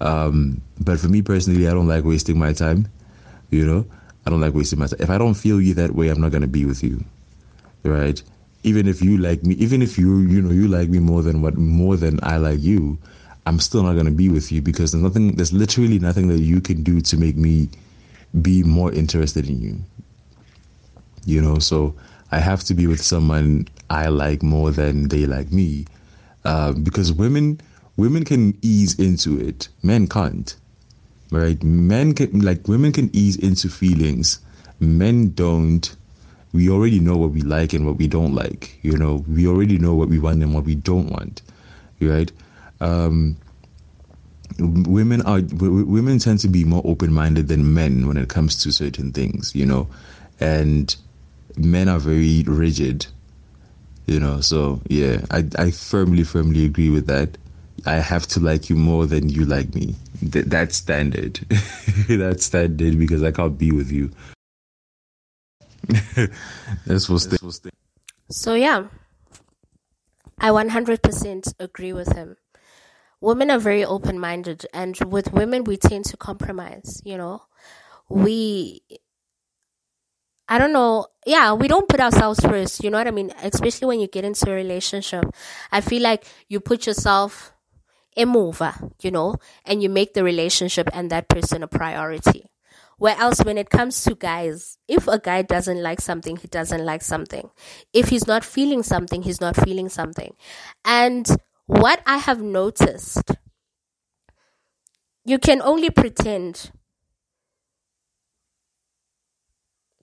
Um, 0.00 0.60
but 0.80 1.00
for 1.00 1.08
me 1.08 1.22
personally, 1.22 1.66
I 1.68 1.72
don't 1.72 1.88
like 1.88 2.04
wasting 2.04 2.38
my 2.38 2.52
time. 2.52 2.88
You 3.50 3.66
know, 3.66 3.86
I 4.26 4.30
don't 4.30 4.40
like 4.40 4.54
wasting 4.54 4.78
my 4.78 4.86
time. 4.86 5.00
If 5.00 5.10
I 5.10 5.18
don't 5.18 5.34
feel 5.34 5.60
you 5.60 5.74
that 5.74 5.94
way, 5.94 6.08
I'm 6.08 6.20
not 6.20 6.30
gonna 6.32 6.46
be 6.46 6.64
with 6.64 6.84
you, 6.84 7.04
right? 7.82 8.22
even 8.66 8.88
if 8.88 9.00
you 9.00 9.16
like 9.16 9.44
me, 9.44 9.54
even 9.54 9.80
if 9.80 9.96
you 9.96 10.18
you 10.20 10.42
know 10.42 10.50
you 10.50 10.66
like 10.66 10.88
me 10.88 10.98
more 10.98 11.22
than 11.22 11.40
what 11.40 11.56
more 11.56 11.96
than 11.96 12.18
I 12.24 12.36
like 12.36 12.60
you, 12.60 12.98
I'm 13.46 13.60
still 13.60 13.84
not 13.84 13.94
gonna 13.94 14.10
be 14.10 14.28
with 14.28 14.50
you 14.50 14.60
because 14.60 14.90
there's 14.90 15.04
nothing. 15.04 15.36
There's 15.36 15.52
literally 15.52 16.00
nothing 16.00 16.26
that 16.28 16.40
you 16.40 16.60
can 16.60 16.82
do 16.82 17.00
to 17.00 17.16
make 17.16 17.36
me 17.36 17.68
be 18.42 18.64
more 18.64 18.92
interested 18.92 19.48
in 19.48 19.62
you. 19.62 19.78
You 21.26 21.42
know, 21.42 21.58
so 21.58 21.94
I 22.32 22.38
have 22.38 22.64
to 22.64 22.74
be 22.74 22.86
with 22.86 23.02
someone 23.02 23.68
I 23.90 24.08
like 24.08 24.42
more 24.42 24.70
than 24.70 25.08
they 25.08 25.26
like 25.26 25.52
me, 25.52 25.84
uh, 26.44 26.72
because 26.72 27.12
women 27.12 27.60
women 27.96 28.24
can 28.24 28.56
ease 28.62 28.98
into 28.98 29.38
it, 29.38 29.68
men 29.82 30.06
can't. 30.06 30.56
Right? 31.30 31.62
Men 31.62 32.14
can 32.14 32.40
like 32.40 32.66
women 32.68 32.92
can 32.92 33.10
ease 33.12 33.36
into 33.36 33.68
feelings. 33.68 34.40
Men 34.80 35.30
don't 35.30 35.94
we 36.52 36.70
already 36.70 37.00
know 37.00 37.16
what 37.16 37.30
we 37.32 37.42
like 37.42 37.74
and 37.74 37.86
what 37.86 37.96
we 37.96 38.08
don't 38.08 38.34
like. 38.34 38.78
You 38.82 38.96
know, 38.96 39.24
we 39.28 39.46
already 39.46 39.78
know 39.78 39.94
what 39.94 40.08
we 40.08 40.18
want 40.18 40.42
and 40.42 40.54
what 40.54 40.64
we 40.64 40.74
don't 40.74 41.10
want, 41.10 41.42
right? 42.00 42.32
Um, 42.80 43.36
women 44.58 45.22
are 45.22 45.40
women 45.60 46.18
tend 46.18 46.40
to 46.40 46.48
be 46.48 46.64
more 46.64 46.82
open-minded 46.84 47.48
than 47.48 47.74
men 47.74 48.06
when 48.06 48.16
it 48.16 48.28
comes 48.28 48.56
to 48.62 48.72
certain 48.72 49.12
things, 49.12 49.54
you 49.54 49.66
know, 49.66 49.88
and 50.40 50.96
men 51.56 51.88
are 51.88 51.98
very 51.98 52.44
rigid, 52.46 53.06
you 54.06 54.20
know. 54.20 54.40
So 54.40 54.80
yeah, 54.88 55.24
I 55.30 55.44
I 55.58 55.70
firmly 55.70 56.24
firmly 56.24 56.64
agree 56.64 56.90
with 56.90 57.06
that. 57.06 57.36
I 57.84 57.96
have 57.96 58.26
to 58.28 58.40
like 58.40 58.68
you 58.70 58.76
more 58.76 59.06
than 59.06 59.28
you 59.28 59.44
like 59.44 59.74
me. 59.74 59.94
Th- 60.32 60.46
that's 60.46 60.76
standard. 60.76 61.38
that's 62.08 62.44
standard 62.44 62.98
because 62.98 63.22
I 63.22 63.30
can't 63.30 63.58
be 63.58 63.70
with 63.70 63.92
you 63.92 64.10
this 66.86 67.08
was 67.08 67.28
the. 67.28 67.70
So 68.30 68.54
yeah, 68.54 68.88
I 70.38 70.50
100% 70.50 71.54
agree 71.60 71.92
with 71.92 72.12
him. 72.12 72.36
Women 73.20 73.50
are 73.50 73.58
very 73.58 73.84
open 73.84 74.18
minded, 74.18 74.66
and 74.74 74.98
with 75.06 75.32
women, 75.32 75.64
we 75.64 75.76
tend 75.76 76.04
to 76.06 76.16
compromise. 76.16 77.00
You 77.04 77.18
know, 77.18 77.42
we. 78.08 78.82
I 80.48 80.58
don't 80.58 80.72
know. 80.72 81.06
Yeah, 81.26 81.54
we 81.54 81.66
don't 81.66 81.88
put 81.88 82.00
ourselves 82.00 82.40
first. 82.40 82.84
You 82.84 82.90
know 82.90 82.98
what 82.98 83.08
I 83.08 83.10
mean? 83.10 83.32
Especially 83.42 83.86
when 83.86 84.00
you 84.00 84.06
get 84.06 84.24
into 84.24 84.50
a 84.50 84.54
relationship. 84.54 85.24
I 85.72 85.80
feel 85.80 86.02
like 86.02 86.24
you 86.48 86.60
put 86.60 86.86
yourself 86.86 87.52
a 88.16 88.24
mover, 88.24 88.74
you 89.02 89.10
know, 89.10 89.36
and 89.64 89.82
you 89.82 89.88
make 89.88 90.14
the 90.14 90.24
relationship 90.24 90.88
and 90.92 91.10
that 91.10 91.28
person 91.28 91.62
a 91.62 91.68
priority. 91.68 92.46
Whereas 92.98 93.40
when 93.44 93.58
it 93.58 93.68
comes 93.68 94.02
to 94.04 94.14
guys, 94.14 94.78
if 94.88 95.06
a 95.06 95.18
guy 95.18 95.42
doesn't 95.42 95.82
like 95.82 96.00
something, 96.00 96.36
he 96.36 96.48
doesn't 96.48 96.84
like 96.84 97.02
something. 97.02 97.50
If 97.92 98.08
he's 98.08 98.26
not 98.26 98.42
feeling 98.44 98.82
something, 98.82 99.22
he's 99.22 99.40
not 99.40 99.56
feeling 99.56 99.90
something. 99.90 100.34
And 100.84 101.28
what 101.66 102.00
I 102.06 102.16
have 102.18 102.40
noticed, 102.40 103.32
you 105.26 105.38
can 105.38 105.60
only 105.60 105.90
pretend 105.90 106.70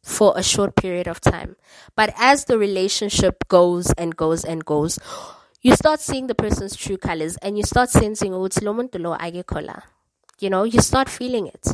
for 0.04 0.34
a 0.36 0.44
short 0.44 0.76
period 0.76 1.08
of 1.08 1.22
time. 1.22 1.56
But 1.96 2.14
as 2.18 2.46
the 2.46 2.58
relationship 2.58 3.48
goes 3.48 3.92
and 3.94 4.16
goes 4.16 4.44
and 4.44 4.64
goes, 4.64 5.00
you 5.62 5.76
start 5.76 6.02
seeing 6.02 6.28
the 6.28 6.36
person's 6.36 6.76
true 6.76 6.98
colors 6.98 7.38
and 7.38 7.58
you 7.58 7.64
start 7.64 7.90
sensing, 7.90 8.34
oh, 8.34 8.46
it's 8.46 8.62
you 8.62 10.50
know, 10.50 10.64
you 10.64 10.82
start 10.82 11.10
feeling 11.10 11.48
it. 11.48 11.68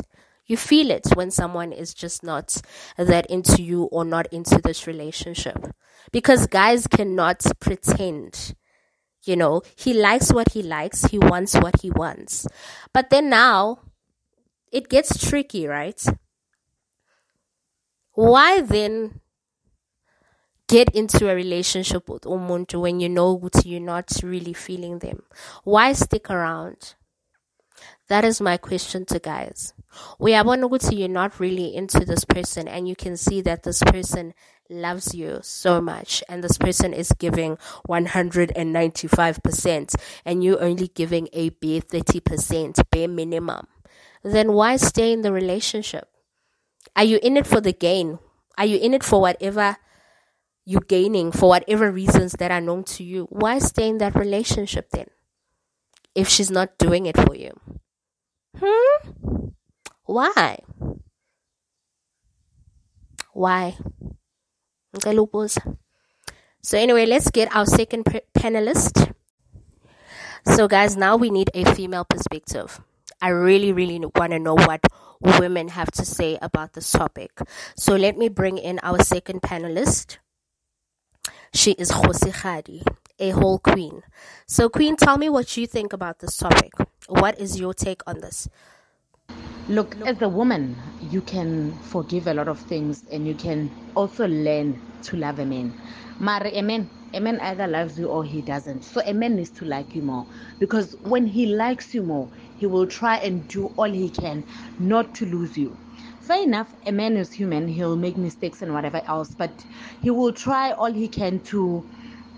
You 0.46 0.56
feel 0.56 0.90
it 0.90 1.08
when 1.14 1.30
someone 1.30 1.72
is 1.72 1.94
just 1.94 2.22
not 2.22 2.60
that 2.96 3.26
into 3.26 3.62
you 3.62 3.84
or 3.84 4.04
not 4.04 4.26
into 4.32 4.60
this 4.62 4.86
relationship. 4.86 5.58
Because 6.12 6.46
guys 6.46 6.86
cannot 6.86 7.44
pretend. 7.60 8.54
You 9.24 9.36
know, 9.36 9.62
he 9.76 9.92
likes 9.92 10.32
what 10.32 10.52
he 10.52 10.62
likes, 10.62 11.04
he 11.04 11.18
wants 11.18 11.54
what 11.54 11.82
he 11.82 11.90
wants. 11.90 12.46
But 12.92 13.10
then 13.10 13.28
now, 13.28 13.80
it 14.72 14.88
gets 14.88 15.18
tricky, 15.28 15.66
right? 15.66 16.02
Why 18.20 18.60
then 18.60 19.20
get 20.68 20.94
into 20.94 21.30
a 21.30 21.34
relationship 21.34 22.06
with 22.06 22.24
umuntu 22.24 22.82
when 22.82 23.00
you 23.00 23.08
know 23.08 23.40
you're 23.64 23.80
not 23.80 24.10
really 24.22 24.52
feeling 24.52 24.98
them? 24.98 25.22
Why 25.64 25.94
stick 25.94 26.28
around? 26.28 26.96
That 28.08 28.26
is 28.26 28.42
my 28.42 28.58
question 28.58 29.06
to 29.06 29.20
guys. 29.20 29.72
We 30.18 30.34
are 30.34 30.44
ukuthi 30.44 30.98
you're 30.98 31.08
not 31.08 31.40
really 31.40 31.74
into 31.74 32.04
this 32.04 32.26
person 32.26 32.68
and 32.68 32.86
you 32.86 32.94
can 32.94 33.16
see 33.16 33.40
that 33.40 33.62
this 33.62 33.82
person 33.84 34.34
loves 34.68 35.14
you 35.14 35.38
so 35.40 35.80
much 35.80 36.22
and 36.28 36.44
this 36.44 36.58
person 36.58 36.92
is 36.92 37.12
giving 37.12 37.56
195% 37.88 39.94
and 40.26 40.44
you're 40.44 40.62
only 40.62 40.88
giving 40.88 41.26
a 41.32 41.48
bare 41.48 41.80
30% 41.80 42.90
bare 42.90 43.08
minimum. 43.08 43.66
Then 44.22 44.52
why 44.52 44.76
stay 44.76 45.14
in 45.14 45.22
the 45.22 45.32
relationship? 45.32 46.09
Are 46.96 47.04
you 47.04 47.18
in 47.22 47.36
it 47.36 47.46
for 47.46 47.60
the 47.60 47.72
gain? 47.72 48.18
Are 48.58 48.66
you 48.66 48.78
in 48.78 48.94
it 48.94 49.04
for 49.04 49.20
whatever 49.20 49.76
you're 50.64 50.80
gaining 50.86 51.32
for 51.32 51.48
whatever 51.48 51.90
reasons 51.90 52.32
that 52.34 52.50
are 52.50 52.60
known 52.60 52.84
to 52.84 53.04
you? 53.04 53.26
Why 53.30 53.58
stay 53.58 53.88
in 53.88 53.98
that 53.98 54.14
relationship 54.14 54.90
then? 54.90 55.06
If 56.14 56.28
she's 56.28 56.50
not 56.50 56.76
doing 56.78 57.06
it 57.06 57.16
for 57.16 57.34
you. 57.34 57.52
Hmm? 58.58 59.48
Why? 60.04 60.58
Why? 63.32 63.76
So 66.62 66.76
anyway, 66.76 67.06
let's 67.06 67.30
get 67.30 67.54
our 67.54 67.64
second 67.64 68.04
panelist. 68.34 69.14
So 70.44 70.68
guys, 70.68 70.96
now 70.96 71.16
we 71.16 71.30
need 71.30 71.50
a 71.54 71.64
female 71.74 72.04
perspective. 72.04 72.80
I 73.20 73.28
really, 73.28 73.72
really 73.72 73.98
want 73.98 74.32
to 74.32 74.38
know 74.38 74.54
what 74.54 74.80
women 75.20 75.68
have 75.68 75.90
to 75.92 76.04
say 76.04 76.38
about 76.40 76.72
this 76.72 76.90
topic. 76.90 77.30
So 77.76 77.96
let 77.96 78.16
me 78.16 78.28
bring 78.28 78.58
in 78.58 78.80
our 78.82 79.02
second 79.02 79.42
panelist. 79.42 80.18
She 81.52 81.72
is 81.72 81.90
Jose 81.90 82.30
Khadi, 82.30 82.82
a 83.18 83.30
whole 83.30 83.58
queen. 83.58 84.02
So 84.46 84.68
queen, 84.68 84.96
tell 84.96 85.18
me 85.18 85.28
what 85.28 85.56
you 85.56 85.66
think 85.66 85.92
about 85.92 86.20
this 86.20 86.36
topic. 86.36 86.72
What 87.08 87.38
is 87.38 87.58
your 87.58 87.74
take 87.74 88.02
on 88.06 88.20
this? 88.20 88.48
Look, 89.68 89.96
as 90.06 90.20
a 90.22 90.28
woman, 90.28 90.76
you 91.10 91.20
can 91.20 91.72
forgive 91.82 92.26
a 92.26 92.34
lot 92.34 92.48
of 92.48 92.58
things 92.58 93.04
and 93.12 93.26
you 93.26 93.34
can 93.34 93.70
also 93.94 94.26
learn 94.26 94.80
to 95.02 95.16
love 95.16 95.38
a 95.38 95.46
man. 95.46 95.78
Mare, 96.20 96.50
a 96.54 96.62
man, 96.62 96.90
a 97.14 97.20
man 97.20 97.40
either 97.40 97.68
loves 97.68 97.98
you 97.98 98.08
or 98.08 98.24
he 98.24 98.42
doesn't. 98.42 98.84
So 98.84 99.02
a 99.06 99.14
man 99.14 99.36
needs 99.36 99.50
to 99.52 99.66
like 99.66 99.94
you 99.96 100.02
more 100.02 100.28
because 100.60 100.96
when 101.02 101.26
he 101.26 101.46
likes 101.46 101.94
you 101.94 102.04
more, 102.04 102.30
he 102.56 102.66
will 102.66 102.86
try 102.88 103.18
and 103.18 103.48
do 103.48 103.68
all 103.78 103.90
he 103.90 104.10
can 104.10 104.44
not 104.78 105.14
to 105.16 105.26
lose 105.26 105.58
you. 105.58 105.78
fair 106.20 106.42
enough, 106.44 106.74
a 106.86 106.92
man 106.92 107.16
is 107.18 107.32
human, 107.32 107.68
he'll 107.68 107.96
make 107.96 108.18
mistakes 108.18 108.62
and 108.62 108.74
whatever 108.74 109.02
else, 109.08 109.34
but 109.34 109.66
he 110.02 110.10
will 110.10 110.32
try 110.32 110.72
all 110.72 110.92
he 110.92 111.08
can 111.08 111.40
to 111.40 111.88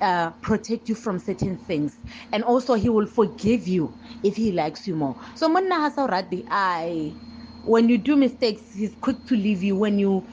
uh, 0.03 0.31
protect 0.43 0.89
you 0.89 0.97
from 0.97 1.19
certain 1.21 1.59
things. 1.59 1.99
And 2.33 2.45
also, 2.45 2.75
he 2.75 2.91
will 2.91 3.07
forgive 3.07 3.69
you 3.69 3.99
if 4.25 4.37
he 4.37 4.53
likes 4.53 4.89
you 4.89 4.97
more. 4.97 5.17
So, 5.37 5.49
Monna 5.49 5.77
Hasa 5.77 6.09
Radi, 6.09 6.45
I 6.51 7.17
when 7.63 7.89
you 7.91 7.99
do 7.99 8.17
mistakes, 8.17 8.73
he's 8.73 8.97
quick 8.97 9.25
to 9.27 9.37
leave 9.37 9.63
you. 9.63 9.77
When 9.77 9.99
you 9.99 10.27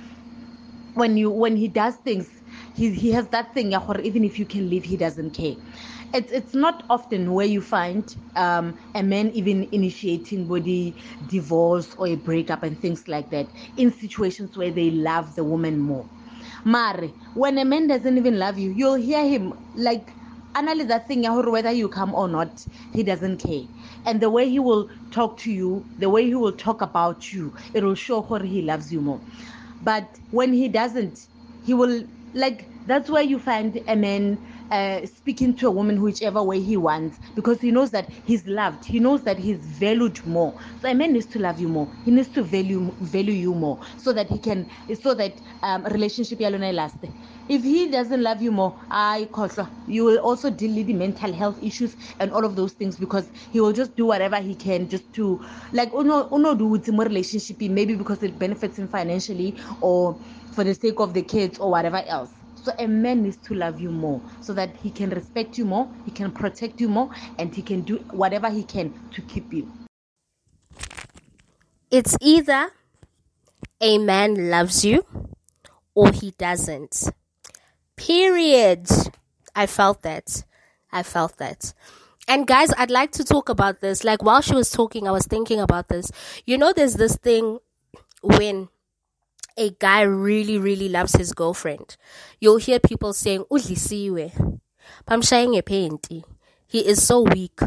when 0.95 1.17
you 1.17 1.31
when 1.31 1.55
he 1.57 1.67
does 1.69 1.95
things, 1.97 2.38
he, 2.79 2.91
he 2.91 3.11
has 3.11 3.27
that 3.29 3.53
thing, 3.53 3.73
even 4.03 4.23
if 4.23 4.39
you 4.39 4.45
can 4.45 4.69
leave, 4.69 4.85
he 4.85 4.97
doesn't 4.97 5.31
care 5.31 5.55
it's 6.13 6.31
it's 6.31 6.53
not 6.55 6.83
often 6.89 7.33
where 7.33 7.45
you 7.45 7.61
find 7.61 8.15
um, 8.35 8.77
a 8.95 9.03
man 9.03 9.29
even 9.31 9.67
initiating 9.71 10.47
body 10.47 10.95
divorce 11.27 11.93
or 11.97 12.07
a 12.07 12.15
breakup 12.15 12.63
and 12.63 12.79
things 12.79 13.07
like 13.07 13.29
that 13.29 13.47
in 13.77 13.91
situations 13.91 14.57
where 14.57 14.71
they 14.71 14.89
love 14.89 15.35
the 15.35 15.43
woman 15.43 15.77
more. 15.79 16.05
Mare, 16.65 17.09
when 17.35 17.57
a 17.57 17.65
man 17.65 17.87
doesn't 17.87 18.17
even 18.17 18.39
love 18.39 18.57
you, 18.57 18.71
you'll 18.71 18.95
hear 18.95 19.23
him 19.27 19.53
like 19.75 20.11
analyze 20.55 20.87
that 20.87 21.07
thing 21.07 21.23
whether 21.25 21.71
you 21.71 21.87
come 21.87 22.13
or 22.15 22.27
not, 22.27 22.65
he 22.93 23.03
doesn't 23.03 23.37
care. 23.37 23.63
And 24.05 24.19
the 24.19 24.29
way 24.29 24.49
he 24.49 24.59
will 24.59 24.89
talk 25.11 25.37
to 25.39 25.51
you, 25.51 25.85
the 25.99 26.09
way 26.09 26.25
he 26.25 26.35
will 26.35 26.51
talk 26.51 26.81
about 26.81 27.31
you, 27.31 27.53
it 27.73 27.83
will 27.83 27.95
show 27.95 28.21
how 28.21 28.39
he 28.39 28.61
loves 28.61 28.91
you 28.91 28.99
more. 29.01 29.21
But 29.83 30.17
when 30.31 30.53
he 30.53 30.67
doesn't, 30.67 31.27
he 31.65 31.73
will 31.73 32.03
like 32.33 32.69
that's 32.85 33.09
where 33.09 33.21
you 33.23 33.39
find 33.39 33.79
a 33.87 33.95
man 33.95 34.39
uh, 34.71 35.05
speaking 35.05 35.55
to 35.57 35.67
a 35.67 35.71
woman 35.71 36.01
whichever 36.01 36.41
way 36.43 36.59
he 36.59 36.77
wants 36.77 37.19
because 37.35 37.59
he 37.61 37.71
knows 37.71 37.91
that 37.91 38.09
he's 38.25 38.45
loved. 38.47 38.85
He 38.85 38.99
knows 38.99 39.23
that 39.23 39.37
he's 39.37 39.57
valued 39.57 40.23
more. 40.25 40.59
So 40.81 40.89
a 40.89 40.93
man 40.93 41.13
needs 41.13 41.25
to 41.27 41.39
love 41.39 41.59
you 41.59 41.67
more. 41.67 41.91
He 42.05 42.11
needs 42.11 42.29
to 42.29 42.43
value 42.43 42.95
value 42.99 43.33
you 43.33 43.53
more 43.55 43.79
so 43.97 44.13
that 44.13 44.29
he 44.29 44.39
can 44.39 44.69
so 45.01 45.13
that 45.15 45.41
um, 45.63 45.83
relationship 45.85 46.39
ya 46.39 46.49
lona 46.49 46.71
last. 46.71 46.97
If 47.47 47.63
he 47.63 47.87
doesn't 47.89 48.21
love 48.21 48.41
you 48.41 48.51
more 48.51 48.79
I 48.91 49.27
khohlwa. 49.31 49.69
You 49.87 50.05
will 50.05 50.19
also 50.19 50.49
deal 50.51 50.75
with 50.75 50.87
the 50.87 50.93
mental 50.93 51.33
health 51.33 51.57
issues 51.63 51.95
and 52.19 52.31
all 52.31 52.45
of 52.45 52.55
those 52.55 52.73
things 52.73 52.97
because 52.97 53.31
he 53.51 53.59
will 53.59 53.73
just 53.73 53.95
do 53.95 54.05
whatever 54.05 54.37
he 54.37 54.53
can 54.55 54.87
just 54.87 55.11
to 55.13 55.43
like 55.73 55.91
uno 55.93 56.27
uno 56.31 56.53
do 56.55 56.67
with 56.67 56.87
more 56.89 57.05
relationship 57.05 57.59
maybe 57.61 57.95
because 57.95 58.21
it 58.23 58.37
benefits 58.37 58.77
him 58.77 58.87
financially 58.87 59.55
or 59.81 60.19
for 60.53 60.63
the 60.63 60.73
sake 60.73 60.99
of 60.99 61.13
the 61.13 61.21
kids 61.21 61.59
or 61.59 61.69
whatever 61.71 62.03
else 62.07 62.29
so 62.63 62.73
a 62.77 62.87
man 62.87 63.23
needs 63.23 63.37
to 63.37 63.53
love 63.53 63.79
you 63.79 63.89
more 63.89 64.21
so 64.41 64.53
that 64.53 64.75
he 64.77 64.91
can 64.91 65.09
respect 65.11 65.57
you 65.57 65.65
more, 65.65 65.89
he 66.05 66.11
can 66.11 66.31
protect 66.31 66.81
you 66.81 66.89
more, 66.89 67.09
and 67.37 67.55
he 67.55 67.61
can 67.61 67.81
do 67.81 67.97
whatever 68.11 68.49
he 68.49 68.63
can 68.63 68.93
to 69.11 69.21
keep 69.23 69.51
you. 69.53 69.71
It's 71.89 72.17
either 72.21 72.69
a 73.81 73.97
man 73.97 74.49
loves 74.49 74.85
you 74.85 75.05
or 75.95 76.11
he 76.11 76.31
doesn't. 76.31 77.09
Period. 77.95 78.87
I 79.55 79.65
felt 79.65 80.03
that. 80.03 80.43
I 80.91 81.03
felt 81.03 81.37
that. 81.37 81.73
And 82.27 82.45
guys, 82.45 82.71
I'd 82.77 82.91
like 82.91 83.11
to 83.13 83.23
talk 83.23 83.49
about 83.49 83.81
this. 83.81 84.03
Like 84.03 84.21
while 84.21 84.41
she 84.41 84.53
was 84.53 84.69
talking, 84.69 85.07
I 85.07 85.11
was 85.11 85.25
thinking 85.25 85.59
about 85.59 85.87
this. 85.87 86.11
You 86.45 86.57
know, 86.57 86.73
there's 86.73 86.95
this 86.95 87.15
thing 87.15 87.57
when 88.21 88.69
a 89.59 89.71
guy 89.71 90.01
really, 90.01 90.57
really 90.57 90.89
loves 90.89 91.13
his 91.13 91.33
girlfriend, 91.33 91.97
you'll 92.39 92.57
hear 92.57 92.79
people 92.79 93.13
saying, 93.13 93.43
Udlisiwe. 93.51 94.59
Pamshayenge 95.07 95.61
painti. 95.63 96.23
He 96.65 96.87
is 96.87 97.05
so 97.05 97.21
weak. 97.21 97.59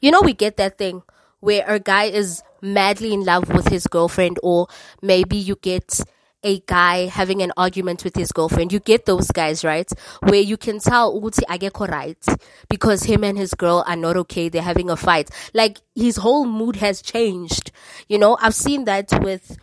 You 0.00 0.10
know, 0.10 0.20
we 0.22 0.32
get 0.32 0.56
that 0.56 0.78
thing 0.78 1.02
where 1.40 1.64
a 1.66 1.78
guy 1.78 2.04
is 2.04 2.42
madly 2.62 3.12
in 3.12 3.24
love 3.24 3.48
with 3.48 3.68
his 3.68 3.86
girlfriend, 3.86 4.38
or 4.42 4.68
maybe 5.02 5.36
you 5.36 5.56
get 5.56 6.00
a 6.42 6.60
guy 6.60 7.06
having 7.06 7.42
an 7.42 7.52
argument 7.56 8.04
with 8.04 8.14
his 8.14 8.32
girlfriend. 8.32 8.72
You 8.72 8.80
get 8.80 9.06
those 9.06 9.30
guys, 9.30 9.64
right? 9.64 9.90
Where 10.22 10.40
you 10.40 10.56
can 10.56 10.78
tell 10.78 11.20
Uti 11.22 11.42
Ageko 11.46 11.88
right 11.88 12.24
because 12.68 13.02
him 13.02 13.24
and 13.24 13.36
his 13.36 13.52
girl 13.54 13.84
are 13.86 13.96
not 13.96 14.16
okay. 14.16 14.48
They're 14.48 14.62
having 14.62 14.88
a 14.88 14.96
fight. 14.96 15.30
Like 15.52 15.80
his 15.94 16.16
whole 16.16 16.46
mood 16.46 16.76
has 16.76 17.02
changed. 17.02 17.72
You 18.08 18.18
know, 18.18 18.38
I've 18.40 18.54
seen 18.54 18.84
that 18.84 19.10
with 19.22 19.58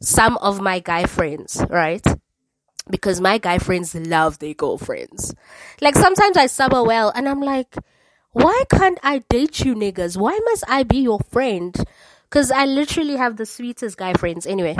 some 0.00 0.36
of 0.38 0.60
my 0.60 0.78
guy 0.78 1.06
friends, 1.06 1.62
right? 1.70 2.04
Because 2.88 3.20
my 3.20 3.38
guy 3.38 3.58
friends 3.58 3.94
love 3.94 4.38
their 4.38 4.54
girlfriends. 4.54 5.34
Like 5.80 5.96
sometimes 5.96 6.36
I 6.36 6.46
summer 6.46 6.84
well 6.84 7.12
and 7.14 7.28
I'm 7.28 7.40
like, 7.40 7.74
why 8.32 8.64
can't 8.70 8.98
I 9.02 9.20
date 9.28 9.64
you 9.64 9.74
niggas? 9.74 10.16
Why 10.16 10.38
must 10.44 10.64
I 10.68 10.82
be 10.82 10.98
your 10.98 11.20
friend? 11.30 11.74
Because 12.28 12.50
I 12.50 12.66
literally 12.66 13.16
have 13.16 13.36
the 13.36 13.46
sweetest 13.46 13.96
guy 13.96 14.12
friends 14.14 14.46
anyway. 14.46 14.76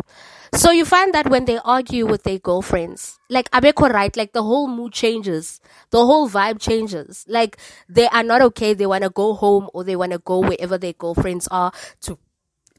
So 0.53 0.71
you 0.71 0.85
find 0.85 1.13
that 1.15 1.29
when 1.31 1.45
they 1.45 1.59
argue 1.65 2.07
with 2.07 2.23
their 2.23 2.39
girlfriends, 2.39 3.19
like 3.31 3.51
Abeko 3.51 3.91
right, 3.93 4.15
like 4.17 4.33
the 4.33 4.43
whole 4.43 4.69
mood 4.69 4.93
changes. 4.93 5.61
The 5.91 6.05
whole 6.05 6.29
vibe 6.29 6.61
changes. 6.61 7.25
Like 7.29 7.57
they 7.89 8.09
are 8.09 8.23
not 8.23 8.43
okay. 8.43 8.75
They 8.75 8.87
want 8.87 9.05
to 9.05 9.11
go 9.11 9.35
home 9.35 9.69
or 9.75 9.85
they 9.85 9.97
want 9.97 10.13
to 10.13 10.19
go 10.19 10.41
wherever 10.41 10.77
their 10.79 10.93
girlfriends 10.93 11.49
are 11.51 11.73
to 12.03 12.19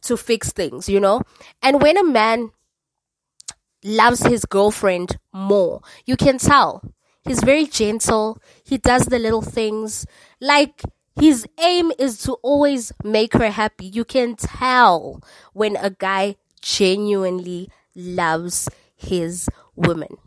to 0.08 0.18
fix 0.18 0.52
things, 0.52 0.90
you 0.90 1.00
know? 1.00 1.22
And 1.62 1.82
when 1.82 1.98
a 1.98 2.04
man 2.04 2.52
loves 3.84 4.24
his 4.24 4.46
girlfriend 4.46 5.18
more, 5.34 5.82
you 6.06 6.16
can 6.18 6.38
tell. 6.38 6.82
He's 7.24 7.44
very 7.44 7.66
gentle. 7.66 8.42
He 8.64 8.78
does 8.78 9.06
the 9.06 9.20
little 9.20 9.42
things. 9.42 10.06
Like, 10.40 10.82
his 11.20 11.46
aim 11.60 11.92
is 11.98 12.20
to 12.24 12.34
always 12.44 12.92
make 13.04 13.34
her 13.34 13.50
happy. 13.50 13.86
You 13.86 14.06
can 14.06 14.36
tell 14.36 15.22
when 15.54 15.76
a 15.76 15.90
guy 15.90 16.36
genuinely 16.62 17.70
loves 17.96 18.70
his 18.96 19.50
woman. 19.76 20.18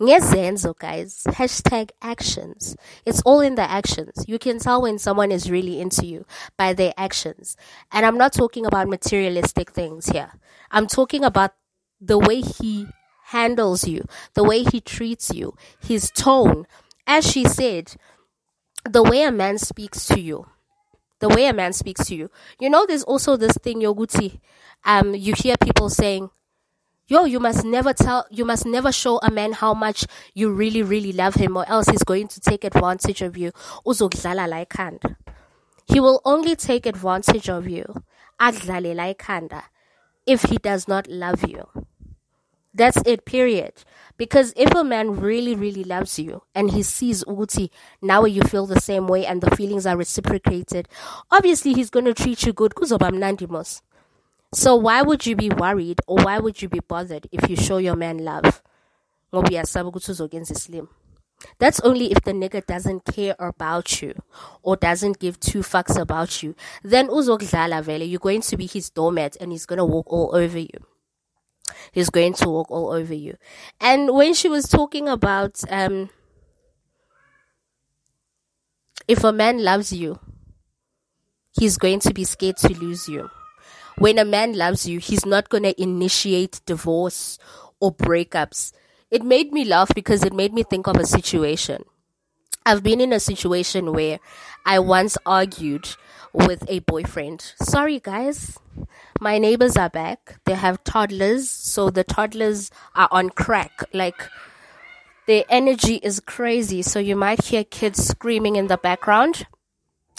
Ngezenzo, 0.00 0.78
guys. 0.78 1.22
Hashtag 1.26 1.90
actions. 2.00 2.74
It's 3.04 3.20
all 3.22 3.40
in 3.40 3.54
the 3.54 3.70
actions. 3.70 4.24
You 4.26 4.38
can 4.38 4.58
tell 4.58 4.82
when 4.82 4.98
someone 4.98 5.30
is 5.30 5.50
really 5.50 5.78
into 5.80 6.06
you 6.06 6.24
by 6.56 6.72
their 6.72 6.94
actions. 6.96 7.56
And 7.92 8.06
I'm 8.06 8.16
not 8.16 8.32
talking 8.32 8.64
about 8.64 8.88
materialistic 8.88 9.72
things 9.72 10.06
here. 10.06 10.32
I'm 10.70 10.86
talking 10.86 11.22
about 11.22 11.52
the 12.00 12.18
way 12.18 12.40
he 12.40 12.86
handles 13.26 13.86
you, 13.86 14.06
the 14.34 14.42
way 14.42 14.62
he 14.62 14.80
treats 14.80 15.34
you, 15.34 15.54
his 15.78 16.10
tone. 16.10 16.66
As 17.06 17.30
she 17.30 17.44
said, 17.44 17.94
the 18.88 19.02
way 19.02 19.22
a 19.22 19.32
man 19.32 19.58
speaks 19.58 20.06
to 20.06 20.18
you. 20.18 20.46
The 21.18 21.28
way 21.28 21.44
a 21.44 21.52
man 21.52 21.74
speaks 21.74 22.06
to 22.06 22.14
you. 22.14 22.30
You 22.58 22.70
know, 22.70 22.86
there's 22.86 23.02
also 23.02 23.36
this 23.36 23.52
thing, 23.58 23.82
Yoguti. 23.82 24.40
Um, 24.86 25.14
you 25.14 25.34
hear 25.34 25.56
people 25.62 25.90
saying, 25.90 26.30
yo, 27.10 27.24
you 27.24 27.40
must 27.40 27.64
never 27.64 27.92
tell, 27.92 28.24
you 28.30 28.44
must 28.44 28.64
never 28.64 28.92
show 28.92 29.18
a 29.22 29.30
man 29.30 29.52
how 29.52 29.74
much 29.74 30.06
you 30.32 30.52
really, 30.52 30.82
really 30.82 31.12
love 31.12 31.34
him 31.34 31.56
or 31.56 31.68
else 31.68 31.88
he's 31.88 32.04
going 32.04 32.28
to 32.28 32.40
take 32.40 32.62
advantage 32.62 33.20
of 33.20 33.36
you. 33.36 33.50
He 35.86 35.98
will 35.98 36.22
only 36.24 36.54
take 36.54 36.86
advantage 36.86 37.48
of 37.48 37.68
you. 37.68 38.04
If 40.26 40.42
he 40.44 40.56
does 40.58 40.86
not 40.86 41.08
love 41.08 41.48
you. 41.48 41.66
That's 42.72 43.02
it, 43.04 43.24
period. 43.24 43.72
Because 44.16 44.52
if 44.56 44.72
a 44.72 44.84
man 44.84 45.18
really, 45.18 45.56
really 45.56 45.82
loves 45.82 46.20
you 46.20 46.42
and 46.54 46.70
he 46.70 46.84
sees 46.84 47.24
Uti, 47.26 47.72
now 48.00 48.24
you 48.24 48.42
feel 48.42 48.66
the 48.66 48.80
same 48.80 49.08
way 49.08 49.26
and 49.26 49.40
the 49.40 49.56
feelings 49.56 49.86
are 49.86 49.96
reciprocated, 49.96 50.88
obviously 51.32 51.72
he's 51.72 51.90
going 51.90 52.04
to 52.04 52.14
treat 52.14 52.44
you 52.44 52.52
good. 52.52 52.74
So 54.52 54.74
why 54.74 55.02
would 55.02 55.26
you 55.26 55.36
be 55.36 55.48
worried 55.48 56.00
or 56.08 56.16
why 56.24 56.38
would 56.40 56.60
you 56.60 56.68
be 56.68 56.80
bothered 56.80 57.28
if 57.30 57.48
you 57.48 57.56
show 57.56 57.76
your 57.78 57.94
man 57.94 58.18
love? 58.18 58.62
That's 61.58 61.80
only 61.80 62.10
if 62.10 62.22
the 62.22 62.32
nigga 62.32 62.66
doesn't 62.66 63.04
care 63.04 63.36
about 63.38 64.02
you 64.02 64.14
or 64.62 64.76
doesn't 64.76 65.20
give 65.20 65.38
two 65.38 65.60
fucks 65.60 65.96
about 65.98 66.42
you. 66.42 66.56
Then 66.82 67.06
you're 67.06 68.18
going 68.18 68.40
to 68.42 68.56
be 68.56 68.66
his 68.66 68.90
doormat 68.90 69.36
and 69.40 69.52
he's 69.52 69.66
gonna 69.66 69.86
walk 69.86 70.12
all 70.12 70.34
over 70.34 70.58
you. 70.58 70.68
He's 71.92 72.10
going 72.10 72.34
to 72.34 72.48
walk 72.48 72.70
all 72.72 72.90
over 72.90 73.14
you. 73.14 73.36
And 73.80 74.12
when 74.12 74.34
she 74.34 74.48
was 74.48 74.68
talking 74.68 75.08
about 75.08 75.60
um 75.70 76.10
if 79.06 79.22
a 79.22 79.32
man 79.32 79.62
loves 79.62 79.92
you, 79.92 80.18
he's 81.52 81.78
going 81.78 82.00
to 82.00 82.12
be 82.12 82.24
scared 82.24 82.56
to 82.58 82.68
lose 82.74 83.08
you 83.08 83.30
when 84.00 84.18
a 84.18 84.24
man 84.24 84.54
loves 84.54 84.88
you, 84.88 84.98
he's 84.98 85.26
not 85.26 85.50
going 85.50 85.62
to 85.62 85.80
initiate 85.80 86.62
divorce 86.64 87.38
or 87.80 87.94
breakups. 87.94 88.72
It 89.10 89.22
made 89.22 89.52
me 89.52 89.66
laugh 89.66 89.90
because 89.94 90.24
it 90.24 90.32
made 90.32 90.54
me 90.54 90.62
think 90.62 90.86
of 90.86 90.96
a 90.96 91.04
situation. 91.04 91.84
I've 92.64 92.82
been 92.82 93.02
in 93.02 93.12
a 93.12 93.20
situation 93.20 93.92
where 93.92 94.18
I 94.64 94.78
once 94.78 95.18
argued 95.26 95.96
with 96.32 96.64
a 96.66 96.78
boyfriend. 96.78 97.52
Sorry, 97.62 98.00
guys. 98.00 98.58
My 99.20 99.36
neighbors 99.36 99.76
are 99.76 99.90
back. 99.90 100.40
They 100.46 100.54
have 100.54 100.82
toddlers, 100.82 101.50
so 101.50 101.90
the 101.90 102.02
toddlers 102.02 102.70
are 102.94 103.08
on 103.10 103.28
crack. 103.28 103.84
Like, 103.92 104.30
their 105.26 105.44
energy 105.50 105.96
is 105.96 106.20
crazy, 106.20 106.80
so 106.80 107.00
you 107.00 107.16
might 107.16 107.44
hear 107.44 107.64
kids 107.64 108.02
screaming 108.02 108.56
in 108.56 108.68
the 108.68 108.78
background. 108.78 109.46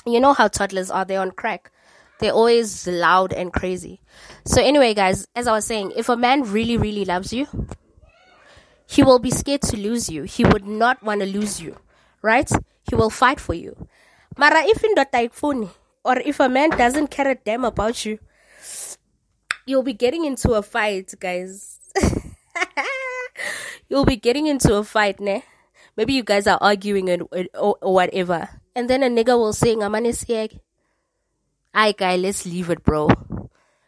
You 0.05 0.19
know 0.19 0.33
how 0.33 0.49
toddlers 0.49 0.91
are, 0.91 1.03
they're 1.03 1.21
on 1.21 1.31
crack 1.31 1.71
They're 2.21 2.31
always 2.31 2.85
loud 2.85 3.33
and 3.33 3.51
crazy. 3.51 3.99
So 4.45 4.61
anyway, 4.61 4.93
guys, 4.93 5.25
as 5.35 5.47
I 5.47 5.53
was 5.53 5.65
saying, 5.65 5.93
if 5.97 6.07
a 6.07 6.15
man 6.15 6.43
really, 6.43 6.77
really 6.77 7.03
loves 7.03 7.33
you, 7.33 7.47
he 8.85 9.01
will 9.01 9.17
be 9.17 9.31
scared 9.31 9.63
to 9.63 9.77
lose 9.77 10.07
you. 10.07 10.23
He 10.23 10.45
would 10.45 10.67
not 10.67 11.01
want 11.01 11.21
to 11.21 11.25
lose 11.25 11.59
you, 11.59 11.77
right? 12.21 12.47
He 12.87 12.93
will 12.93 13.09
fight 13.09 13.39
for 13.39 13.55
you. 13.55 13.87
Mara 14.37 14.61
if 14.65 14.83
in 14.83 14.93
the 14.93 15.71
or 16.03 16.19
if 16.19 16.39
a 16.39 16.47
man 16.47 16.69
doesn't 16.69 17.09
care 17.09 17.27
a 17.27 17.35
damn 17.35 17.65
about 17.65 18.05
you, 18.05 18.19
you'll 19.65 19.81
be 19.81 19.93
getting 19.93 20.23
into 20.23 20.53
a 20.53 20.61
fight, 20.61 21.13
guys. 21.19 21.79
you'll 23.89 24.05
be 24.05 24.15
getting 24.15 24.45
into 24.45 24.75
a 24.75 24.83
fight, 24.83 25.19
ne? 25.19 25.43
Maybe 25.97 26.13
you 26.13 26.23
guys 26.23 26.45
are 26.45 26.59
arguing 26.61 27.09
and, 27.09 27.23
or, 27.57 27.77
whatever. 27.81 28.47
And 28.75 28.89
then 28.89 29.01
a 29.01 29.09
nigga 29.09 29.37
will 29.37 29.53
say, 29.53 29.75
Ngamanesieg. 29.75 30.59
Aye, 31.73 31.93
guy, 31.97 32.17
let's 32.17 32.45
leave 32.45 32.69
it, 32.69 32.83
bro. 32.83 33.09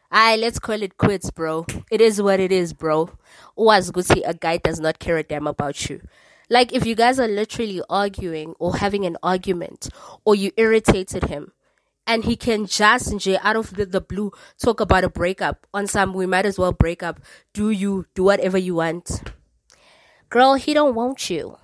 Aye, 0.10 0.38
let's 0.38 0.60
call 0.60 0.82
it 0.82 0.98
quits, 0.98 1.32
bro. 1.32 1.66
It 1.92 2.00
is 2.00 2.22
what 2.22 2.40
it 2.40 2.52
is, 2.52 2.72
bro. 2.72 3.10
See 4.02 4.24
a 4.24 4.34
guy 4.34 4.58
does 4.58 4.80
not 4.80 5.00
care 5.00 5.18
a 5.18 5.24
damn 5.24 5.48
about 5.48 5.90
you. 5.90 6.02
Like 6.50 6.72
if 6.72 6.86
you 6.86 6.96
guys 6.96 7.20
are 7.20 7.28
literally 7.28 7.82
arguing 7.90 8.54
or 8.60 8.78
having 8.78 9.06
an 9.06 9.18
argument 9.24 9.90
or 10.24 10.36
you 10.36 10.52
irritated 10.56 11.26
him 11.26 11.52
and 12.06 12.26
he 12.26 12.36
can 12.36 12.68
just 12.68 13.12
out 13.42 13.56
of 13.56 13.76
the, 13.76 13.86
the 13.86 14.02
blue 14.02 14.32
talk 14.62 14.80
about 14.80 15.04
a 15.04 15.10
breakup 15.10 15.66
on 15.74 15.88
some 15.88 16.14
we 16.14 16.26
might 16.26 16.46
as 16.46 16.60
well 16.60 16.72
break 16.72 17.02
up. 17.02 17.20
Do 17.54 17.72
you 17.72 18.06
do 18.14 18.24
whatever 18.24 18.58
you 18.58 18.76
want. 18.76 19.24
Girl, 20.30 20.54
he 20.56 20.74
don't 20.74 20.96
want 20.96 21.30
you. 21.30 21.58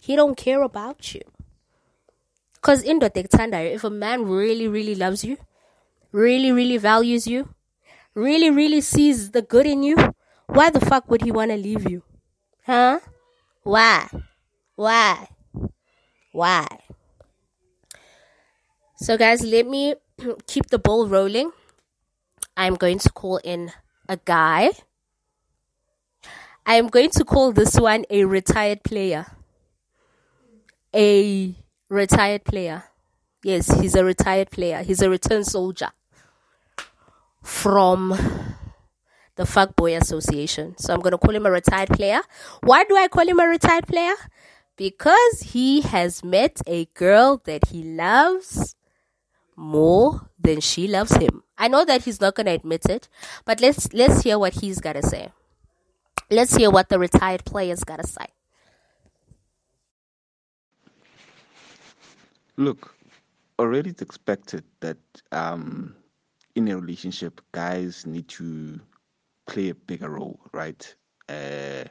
He 0.00 0.16
don't 0.16 0.36
care 0.36 0.62
about 0.62 1.14
you. 1.14 1.22
Cause 2.62 2.82
in 2.82 2.98
the 2.98 3.10
if 3.14 3.84
a 3.84 3.90
man 3.90 4.26
really, 4.26 4.68
really 4.68 4.94
loves 4.94 5.24
you, 5.24 5.38
really, 6.12 6.52
really 6.52 6.76
values 6.76 7.26
you, 7.26 7.48
really, 8.14 8.50
really 8.50 8.80
sees 8.80 9.30
the 9.30 9.42
good 9.42 9.66
in 9.66 9.82
you, 9.82 9.96
why 10.46 10.70
the 10.70 10.80
fuck 10.80 11.10
would 11.10 11.22
he 11.22 11.32
want 11.32 11.50
to 11.50 11.56
leave 11.56 11.90
you? 11.90 12.02
Huh? 12.64 13.00
Why? 13.62 14.08
Why? 14.76 15.28
Why? 16.32 16.66
So, 18.96 19.16
guys, 19.16 19.42
let 19.42 19.66
me 19.66 19.94
keep 20.46 20.66
the 20.66 20.78
ball 20.78 21.08
rolling. 21.08 21.50
I'm 22.56 22.74
going 22.74 22.98
to 22.98 23.10
call 23.10 23.38
in 23.38 23.72
a 24.08 24.18
guy. 24.18 24.70
I 26.66 26.74
am 26.74 26.88
going 26.88 27.10
to 27.10 27.24
call 27.24 27.52
this 27.52 27.80
one 27.80 28.04
a 28.10 28.24
retired 28.24 28.84
player. 28.84 29.26
A 30.94 31.54
retired 31.88 32.44
player. 32.44 32.84
Yes, 33.42 33.80
he's 33.80 33.96
a 33.96 34.04
retired 34.04 34.50
player. 34.50 34.82
He's 34.82 35.00
a 35.00 35.10
returned 35.10 35.46
soldier 35.46 35.90
from 37.42 38.10
the 39.36 39.44
Fuckboy 39.44 40.00
Association. 40.00 40.76
So 40.78 40.92
I'm 40.94 41.00
going 41.00 41.12
to 41.12 41.18
call 41.18 41.34
him 41.34 41.46
a 41.46 41.50
retired 41.50 41.88
player. 41.90 42.20
Why 42.62 42.84
do 42.84 42.96
I 42.96 43.08
call 43.08 43.26
him 43.26 43.40
a 43.40 43.46
retired 43.46 43.86
player? 43.86 44.14
Because 44.76 45.40
he 45.52 45.82
has 45.82 46.24
met 46.24 46.60
a 46.66 46.86
girl 46.94 47.42
that 47.44 47.68
he 47.68 47.82
loves 47.82 48.74
more 49.56 50.30
than 50.38 50.60
she 50.60 50.88
loves 50.88 51.14
him. 51.16 51.42
I 51.58 51.68
know 51.68 51.84
that 51.84 52.04
he's 52.04 52.20
not 52.20 52.34
going 52.34 52.46
to 52.46 52.52
admit 52.52 52.86
it, 52.86 53.08
but 53.44 53.60
let's 53.60 53.92
let's 53.92 54.22
hear 54.22 54.38
what 54.38 54.54
he's 54.54 54.80
got 54.80 54.94
to 54.94 55.02
say. 55.02 55.30
Let's 56.30 56.56
hear 56.56 56.70
what 56.70 56.88
the 56.88 56.98
retired 56.98 57.44
player's 57.44 57.84
got 57.84 58.00
to 58.00 58.06
say. 58.06 58.26
Look, 62.56 62.94
already 63.58 63.90
it's 63.90 64.02
expected 64.02 64.64
that 64.80 64.98
um, 65.30 65.94
in 66.54 66.68
a 66.68 66.76
relationship, 66.78 67.40
guys 67.52 68.06
need 68.06 68.28
to 68.28 68.80
play 69.46 69.70
a 69.70 69.74
bigger 69.74 70.10
role, 70.10 70.40
right? 70.52 70.94
Uh, 71.28 71.84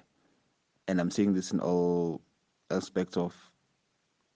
and 0.88 1.00
I'm 1.00 1.12
saying 1.12 1.34
this 1.34 1.52
in 1.52 1.60
all 1.60 2.21
aspects 2.69 3.17
of, 3.17 3.34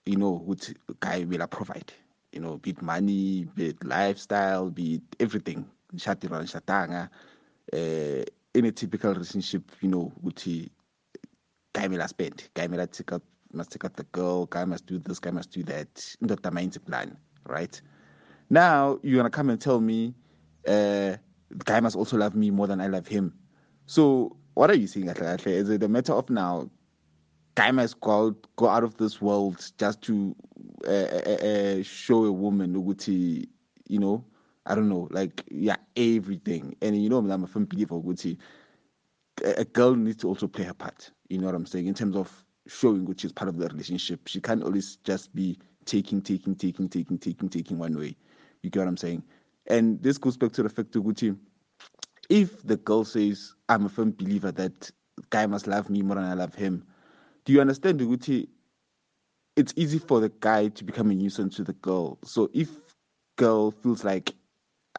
you 0.05 0.17
know, 0.17 0.31
what 0.31 0.71
guy 0.99 1.25
will 1.25 1.45
provide. 1.47 1.93
You 2.31 2.41
know, 2.41 2.57
be 2.57 2.71
it 2.71 2.81
money, 2.81 3.47
be 3.55 3.67
it 3.67 3.83
lifestyle, 3.83 4.69
be 4.69 4.95
it 4.95 5.03
everything. 5.19 5.65
Uh, 7.73 8.23
in 8.53 8.65
a 8.65 8.71
typical 8.71 9.13
relationship, 9.13 9.63
you 9.81 9.89
know, 9.89 10.11
which 10.21 10.47
guy 11.73 11.87
will 11.87 12.07
spend, 12.07 12.47
guy 12.53 12.67
will 12.67 12.87
take 12.87 13.11
out, 13.13 13.21
must 13.53 13.71
take 13.71 13.85
out 13.85 13.95
the 13.95 14.03
girl, 14.05 14.45
guy 14.45 14.65
must 14.65 14.85
do 14.85 14.99
this, 14.99 15.19
guy 15.19 15.31
must 15.31 15.51
do 15.51 15.63
that. 15.63 16.15
Not 16.21 16.41
the 16.41 16.51
mind's 16.51 16.77
plan, 16.77 17.17
right? 17.47 17.81
Now 18.49 18.99
you're 19.03 19.17
gonna 19.17 19.29
come 19.29 19.49
and 19.49 19.59
tell 19.59 19.81
me, 19.81 20.13
uh, 20.67 21.17
the 21.49 21.63
guy 21.65 21.79
must 21.79 21.95
also 21.95 22.17
love 22.17 22.35
me 22.35 22.51
more 22.51 22.67
than 22.67 22.81
I 22.81 22.87
love 22.87 23.07
him. 23.07 23.33
So 23.85 24.37
what 24.53 24.69
are 24.69 24.75
you 24.75 24.87
saying, 24.87 25.09
Is 25.09 25.69
it 25.69 25.83
a 25.83 25.87
matter 25.87 26.13
of 26.13 26.29
now? 26.29 26.69
Guy 27.55 27.71
must 27.71 27.99
go 28.01 28.27
out, 28.27 28.47
go 28.57 28.67
out 28.67 28.83
of 28.83 28.97
this 28.97 29.21
world 29.21 29.71
just 29.77 30.01
to 30.03 30.35
uh, 30.85 30.91
uh, 30.91 31.47
uh, 31.79 31.83
show 31.83 32.25
a 32.25 32.31
woman 32.31 32.73
Uguti, 32.75 33.47
you 33.87 33.99
know, 33.99 34.25
I 34.65 34.75
don't 34.75 34.89
know, 34.89 35.07
like 35.11 35.43
yeah, 35.49 35.77
everything. 35.95 36.75
And 36.81 37.01
you 37.01 37.09
know, 37.09 37.19
I'm 37.19 37.43
a 37.43 37.47
firm 37.47 37.65
believer 37.65 37.95
Uguti. 37.95 38.37
A 39.43 39.65
girl 39.65 39.95
needs 39.95 40.17
to 40.17 40.27
also 40.27 40.47
play 40.47 40.65
her 40.65 40.73
part. 40.73 41.11
You 41.29 41.39
know 41.39 41.45
what 41.45 41.55
I'm 41.55 41.65
saying 41.65 41.87
in 41.87 41.93
terms 41.93 42.15
of 42.15 42.45
showing 42.67 43.05
which 43.05 43.25
is 43.25 43.31
part 43.31 43.49
of 43.49 43.57
the 43.57 43.67
relationship. 43.67 44.27
She 44.27 44.41
can't 44.41 44.63
always 44.63 44.97
just 45.03 45.33
be 45.35 45.57
taking, 45.85 46.21
taking, 46.21 46.55
taking, 46.55 46.89
taking, 46.89 47.17
taking, 47.17 47.49
taking 47.49 47.77
one 47.77 47.97
way. 47.97 48.15
You 48.65 48.71
get 48.71 48.79
what 48.79 48.87
I'm 48.87 48.97
saying? 48.97 49.21
And 49.67 50.01
this 50.01 50.17
goes 50.17 50.37
back 50.37 50.51
to 50.53 50.63
the 50.63 50.69
fact, 50.69 50.91
Gucci, 50.91 51.37
if 52.29 52.63
the 52.63 52.77
girl 52.77 53.05
says, 53.05 53.53
I'm 53.69 53.85
a 53.85 53.89
firm 53.89 54.11
believer 54.11 54.51
that 54.53 54.89
guy 55.29 55.45
must 55.45 55.67
love 55.67 55.87
me 55.91 56.01
more 56.01 56.15
than 56.15 56.25
I 56.25 56.33
love 56.33 56.55
him, 56.55 56.83
do 57.45 57.53
you 57.53 57.61
understand, 57.61 57.99
Gucci? 57.99 58.47
It's 59.55 59.71
easy 59.75 59.99
for 59.99 60.19
the 60.19 60.29
guy 60.39 60.69
to 60.69 60.83
become 60.83 61.11
a 61.11 61.13
nuisance 61.13 61.57
to 61.57 61.63
the 61.63 61.73
girl. 61.73 62.17
So 62.25 62.49
if 62.53 62.69
girl 63.37 63.69
feels 63.69 64.03
like 64.03 64.33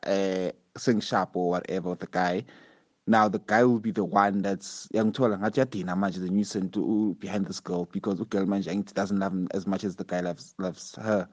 uh, 0.07 0.53
saying 0.77 1.01
sharp 1.01 1.31
or 1.35 1.51
whatever 1.51 1.97
the 1.97 2.07
guy, 2.07 2.45
now 3.09 3.29
the 3.29 3.41
guy 3.41 3.65
will 3.65 3.81
be 3.81 3.91
the 3.91 4.05
one 4.05 4.43
that's 4.43 4.89
young 4.93 5.13
tola 5.13 5.37
ngathi 5.39 5.85
the 5.85 6.31
nuisance 6.31 6.73
to, 6.73 7.17
behind 7.19 7.47
this 7.47 7.61
girl 7.61 7.87
because 7.93 8.19
the 8.19 8.25
girl 8.27 8.47
doesn't 8.47 9.19
love 9.19 9.33
him 9.33 9.49
as 9.53 9.67
much 9.67 9.83
as 9.85 9.97
the 9.97 10.05
guy 10.05 10.21
loves 10.21 10.55
loves 10.59 10.95
her 10.97 11.29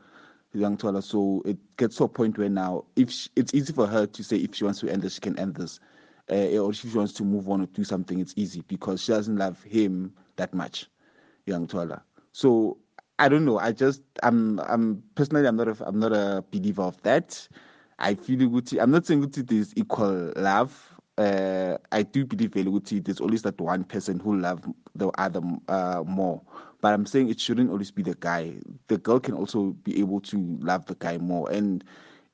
young 0.54 0.78
Twala. 0.78 1.02
So 1.02 1.42
it 1.46 1.58
gets 1.78 1.98
to 1.98 2.06
a 2.06 2.10
point 2.10 2.38
where 2.38 2.50
now, 2.50 2.86
if 2.96 3.12
she, 3.12 3.30
it's 3.36 3.54
easy 3.54 3.74
for 3.74 3.88
her 3.88 4.06
to 4.06 4.24
say 4.24 4.38
if 4.38 4.56
she 4.56 4.64
wants 4.64 4.80
to 4.82 4.90
end 4.90 5.02
this, 5.02 5.16
she 5.16 5.22
can 5.22 5.38
end 5.40 5.56
this, 5.56 5.80
uh, 6.32 6.58
or 6.58 6.72
if 6.72 6.78
she 6.78 6.88
wants 6.90 7.14
to 7.14 7.24
move 7.24 7.50
on 7.50 7.62
or 7.62 7.66
do 7.68 7.84
something, 7.84 8.20
it's 8.20 8.34
easy 8.36 8.64
because 8.68 9.02
she 9.04 9.12
doesn't 9.12 9.38
love 9.38 9.62
him 9.64 10.14
that 10.38 10.54
much, 10.54 10.88
young 11.46 11.68
Twala. 11.68 12.04
So 12.32 12.78
I 13.20 13.30
don't 13.30 13.46
know. 13.46 13.60
I 13.60 13.72
just 13.72 14.02
I'm 14.24 14.60
I'm 14.60 15.04
personally 15.16 15.48
I'm 15.48 15.56
not 15.56 15.68
a 15.68 15.78
I'm 15.88 16.00
not 16.00 16.14
a 16.14 16.44
believer 16.52 16.84
of 16.84 17.02
that. 17.04 17.48
I 18.00 18.16
feel 18.16 18.50
good. 18.50 18.78
I'm 18.80 18.92
not 18.92 19.06
saying 19.06 19.22
good 19.22 19.52
is 19.52 19.74
equal 19.76 20.34
love. 20.36 20.93
Uh, 21.18 21.78
I 21.92 22.04
do 22.04 22.26
believe 22.26 22.52
Veluguti, 22.52 23.04
there's 23.04 23.20
always 23.22 23.44
that 23.44 23.60
one 23.62 23.84
person 23.84 24.20
who 24.20 24.38
love 24.40 24.64
the 24.96 25.10
other 25.18 25.42
uh, 25.68 26.04
more. 26.06 26.42
But 26.82 26.94
I'm 26.94 27.06
saying 27.06 27.30
it 27.30 27.40
shouldn't 27.40 27.70
always 27.70 27.92
be 27.92 28.02
the 28.02 28.16
guy. 28.16 28.56
The 28.88 28.98
girl 28.98 29.20
can 29.20 29.36
also 29.36 29.72
be 29.84 30.00
able 30.00 30.22
to 30.22 30.58
love 30.60 30.86
the 30.88 30.96
guy 30.96 31.18
more. 31.18 31.50
And 31.52 31.84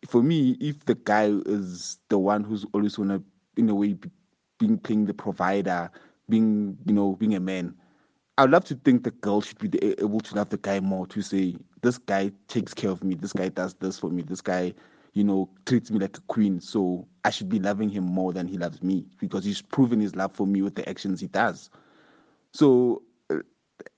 for 0.08 0.24
me, 0.24 0.58
if 0.62 0.86
the 0.86 0.96
guy 0.96 1.26
is 1.46 2.00
the 2.08 2.18
one 2.18 2.44
who's 2.44 2.66
always 2.74 2.98
wanna, 2.98 3.22
in 3.58 3.70
a 3.70 3.76
way, 3.76 3.94
be, 3.94 4.10
being 4.58 4.78
playing 4.78 5.06
the 5.06 5.14
provider, 5.14 5.92
being 6.30 6.78
you 6.86 6.94
know, 6.94 7.16
being 7.16 7.36
a 7.36 7.40
man, 7.40 7.76
I'd 8.38 8.50
love 8.50 8.64
to 8.66 8.76
think 8.76 9.04
the 9.04 9.12
girl 9.12 9.42
should 9.42 9.60
be 9.60 9.78
able 10.00 10.22
to 10.22 10.36
love 10.36 10.50
the 10.50 10.58
guy 10.58 10.80
more. 10.80 11.06
To 11.08 11.22
say 11.22 11.56
this 11.82 11.98
guy 11.98 12.32
takes 12.48 12.74
care 12.74 12.92
of 12.92 13.04
me, 13.04 13.16
this 13.16 13.34
guy 13.34 13.50
does 13.50 13.74
this 13.76 14.00
for 14.00 14.10
me, 14.10 14.22
this 14.22 14.42
guy, 14.42 14.74
you 15.14 15.24
know, 15.24 15.50
treats 15.66 15.92
me 15.92 16.00
like 16.00 16.18
a 16.18 16.22
queen. 16.22 16.60
So 16.60 17.08
I 17.24 17.30
should 17.30 17.50
be 17.50 17.60
loving 17.60 17.90
him 17.90 18.04
more 18.04 18.34
than 18.34 18.48
he 18.48 18.58
loves 18.58 18.82
me 18.82 19.06
because 19.20 19.44
he's 19.44 19.62
proven 19.62 20.00
his 20.00 20.16
love 20.16 20.34
for 20.34 20.48
me 20.48 20.62
with 20.62 20.76
the 20.76 20.88
actions 20.88 21.20
he 21.22 21.28
does. 21.28 21.70
So 22.54 23.04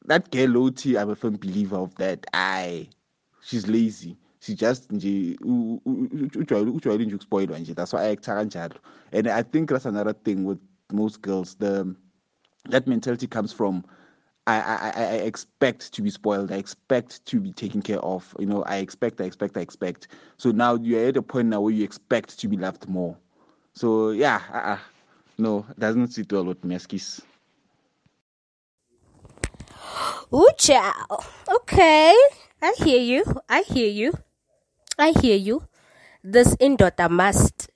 that 0.05 0.31
girl 0.31 0.47
Loti, 0.49 0.97
I'm 0.97 1.09
a 1.09 1.15
firm 1.15 1.37
believer 1.37 1.77
of 1.77 1.95
that. 1.95 2.25
I 2.33 2.89
she's 3.41 3.67
lazy. 3.67 4.17
She 4.39 4.55
just 4.55 4.91
that's 7.73 7.93
why 7.93 8.05
act 8.05 8.27
and 9.11 9.27
i 9.27 9.43
think 9.43 9.69
that's 9.69 9.85
another 9.85 10.13
thing 10.13 10.45
with 10.45 10.57
most 10.91 11.21
girls 11.21 11.53
the 11.55 11.95
that 12.69 12.87
mentality 12.87 13.27
comes 13.27 13.53
from 13.53 13.83
I, 14.59 14.89
I, 14.89 15.03
I 15.03 15.13
expect 15.23 15.93
to 15.93 16.01
be 16.01 16.09
spoiled. 16.09 16.51
I 16.51 16.55
expect 16.55 17.25
to 17.25 17.39
be 17.39 17.51
taken 17.53 17.81
care 17.81 17.99
of. 17.99 18.35
You 18.39 18.45
know, 18.45 18.63
I 18.63 18.77
expect, 18.77 19.21
I 19.21 19.25
expect, 19.25 19.57
I 19.57 19.61
expect. 19.61 20.09
So 20.37 20.51
now 20.51 20.75
you're 20.75 21.07
at 21.07 21.17
a 21.17 21.21
point 21.21 21.49
now 21.49 21.61
where 21.61 21.73
you 21.73 21.83
expect 21.83 22.39
to 22.39 22.47
be 22.47 22.57
loved 22.57 22.87
more. 22.89 23.15
So 23.73 24.11
yeah, 24.11 24.41
uh, 24.51 24.57
uh, 24.57 24.77
no, 25.37 25.65
doesn't 25.79 26.07
sit 26.09 26.31
well 26.31 26.45
with 26.45 26.61
Meskis. 26.61 27.21
Ooh, 30.33 30.49
child. 30.57 31.25
Okay. 31.49 32.15
I 32.61 32.73
hear 32.77 32.99
you. 32.99 33.23
I 33.49 33.61
hear 33.61 33.89
you. 33.89 34.13
I 34.97 35.11
hear 35.11 35.35
you. 35.35 35.63
this 36.23 36.55
indoda 36.57 37.09
must 37.09 37.69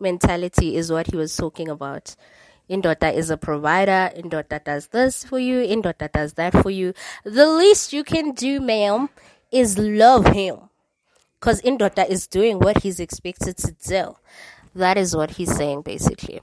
mentality 0.00 0.76
is 0.76 0.90
what 0.90 1.06
he 1.08 1.16
was 1.16 1.36
talking 1.36 1.68
about. 1.68 2.16
Indoda 2.72 3.12
is 3.12 3.28
a 3.28 3.36
provider. 3.36 4.10
Indoda 4.16 4.64
does 4.64 4.86
this 4.88 5.24
for 5.24 5.38
you. 5.38 5.60
Indoda 5.60 6.10
does 6.10 6.32
that 6.34 6.54
for 6.62 6.70
you. 6.70 6.94
The 7.22 7.46
least 7.46 7.92
you 7.92 8.02
can 8.02 8.32
do, 8.32 8.60
ma'am, 8.60 9.10
is 9.50 9.76
love 9.76 10.26
him. 10.28 10.70
Because 11.38 11.60
Indoda 11.60 12.08
is 12.08 12.26
doing 12.26 12.58
what 12.58 12.82
he's 12.82 12.98
expected 12.98 13.58
to 13.58 13.72
do. 13.86 14.16
That 14.74 14.96
is 14.96 15.14
what 15.14 15.32
he's 15.32 15.54
saying, 15.54 15.82
basically. 15.82 16.40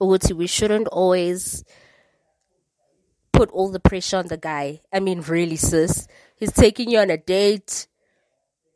Uguti, 0.00 0.32
we 0.32 0.46
shouldn't 0.46 0.86
always 0.88 1.64
put 3.32 3.50
all 3.50 3.70
the 3.70 3.80
pressure 3.80 4.18
on 4.18 4.28
the 4.28 4.36
guy. 4.36 4.82
I 4.92 5.00
mean, 5.00 5.20
really, 5.22 5.56
sis. 5.56 6.06
He's 6.36 6.52
taking 6.52 6.90
you 6.90 6.98
on 6.98 7.10
a 7.10 7.16
date. 7.16 7.88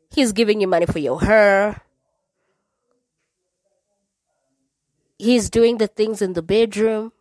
He's 0.09 0.33
giving 0.33 0.59
you 0.59 0.67
money 0.67 0.87
for 0.87 0.99
your 0.99 1.21
hair. 1.21 1.81
He's 5.21 5.51
doing 5.51 5.77
the 5.77 5.85
things 5.85 6.19
in 6.19 6.33
the 6.33 6.41
bedroom. 6.41 7.11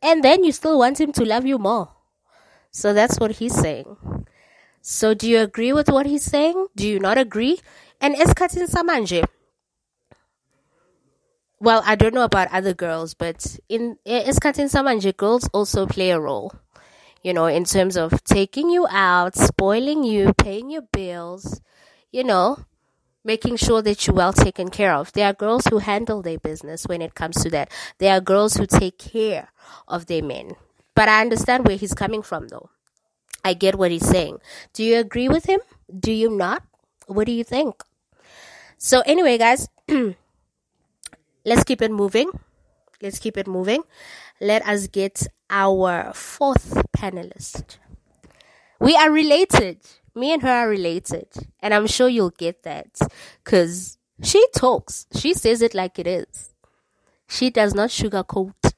And 0.00 0.22
then 0.22 0.44
you 0.44 0.52
still 0.52 0.78
want 0.78 1.00
him 1.00 1.10
to 1.14 1.24
love 1.24 1.44
you 1.44 1.58
more. 1.58 1.90
So 2.70 2.94
that's 2.94 3.18
what 3.18 3.32
he's 3.32 3.56
saying. 3.56 3.96
So 4.80 5.14
do 5.14 5.28
you 5.28 5.40
agree 5.40 5.72
with 5.72 5.88
what 5.88 6.06
he's 6.06 6.22
saying? 6.22 6.68
Do 6.76 6.86
you 6.86 7.00
not 7.00 7.18
agree? 7.18 7.58
And 8.00 8.14
is 8.14 8.28
eskatin 8.30 8.70
samanje. 8.70 9.24
Well, 11.58 11.82
I 11.84 11.96
don't 11.96 12.14
know 12.14 12.22
about 12.22 12.52
other 12.52 12.72
girls, 12.72 13.14
but 13.14 13.58
in 13.68 13.98
eh, 14.06 14.28
is 14.28 14.38
eskatin 14.38 14.70
samanje, 14.70 15.16
girls 15.16 15.48
also 15.52 15.86
play 15.86 16.10
a 16.10 16.20
role. 16.20 16.52
You 17.24 17.32
know, 17.32 17.46
in 17.46 17.64
terms 17.64 17.96
of 17.96 18.22
taking 18.22 18.70
you 18.70 18.86
out, 18.88 19.34
spoiling 19.34 20.04
you, 20.04 20.34
paying 20.34 20.70
your 20.70 20.86
bills, 20.92 21.60
you 22.12 22.22
know, 22.22 22.58
making 23.24 23.56
sure 23.56 23.82
that 23.82 24.06
you're 24.06 24.14
well 24.14 24.32
taken 24.32 24.68
care 24.68 24.94
of. 24.94 25.12
There 25.12 25.26
are 25.26 25.32
girls 25.32 25.66
who 25.66 25.78
handle 25.78 26.22
their 26.22 26.38
business 26.38 26.86
when 26.86 27.02
it 27.02 27.14
comes 27.14 27.42
to 27.42 27.50
that. 27.50 27.70
There 27.98 28.12
are 28.12 28.20
girls 28.20 28.54
who 28.54 28.66
take 28.66 28.98
care 28.98 29.48
of 29.88 30.06
their 30.06 30.22
men. 30.22 30.56
But 30.94 31.08
I 31.08 31.20
understand 31.20 31.66
where 31.66 31.76
he's 31.76 31.94
coming 31.94 32.22
from, 32.22 32.48
though. 32.48 32.70
I 33.44 33.54
get 33.54 33.76
what 33.76 33.90
he's 33.90 34.06
saying. 34.06 34.38
Do 34.72 34.84
you 34.84 34.98
agree 34.98 35.28
with 35.28 35.44
him? 35.46 35.60
Do 35.98 36.12
you 36.12 36.30
not? 36.30 36.62
What 37.06 37.26
do 37.26 37.32
you 37.32 37.44
think? 37.44 37.82
So, 38.78 39.00
anyway, 39.06 39.38
guys, 39.38 39.68
let's 41.44 41.64
keep 41.64 41.82
it 41.82 41.90
moving. 41.90 42.30
Let's 43.02 43.18
keep 43.18 43.36
it 43.36 43.46
moving. 43.46 43.82
Let 44.40 44.66
us 44.66 44.86
get 44.86 45.26
our 45.50 46.12
fourth 46.14 46.74
panelist. 46.96 47.76
We 48.80 48.96
are 48.96 49.10
related. 49.10 49.78
Me 50.14 50.32
and 50.32 50.42
her 50.42 50.48
are 50.48 50.68
related. 50.68 51.28
And 51.60 51.74
I'm 51.74 51.86
sure 51.86 52.08
you'll 52.08 52.30
get 52.30 52.62
that. 52.62 52.98
Because 53.42 53.98
she 54.22 54.44
talks. 54.54 55.06
She 55.14 55.34
says 55.34 55.62
it 55.62 55.74
like 55.74 55.98
it 55.98 56.06
is. 56.06 56.54
She 57.28 57.50
does 57.50 57.74
not 57.74 57.90
sugarcoat. 57.90 58.74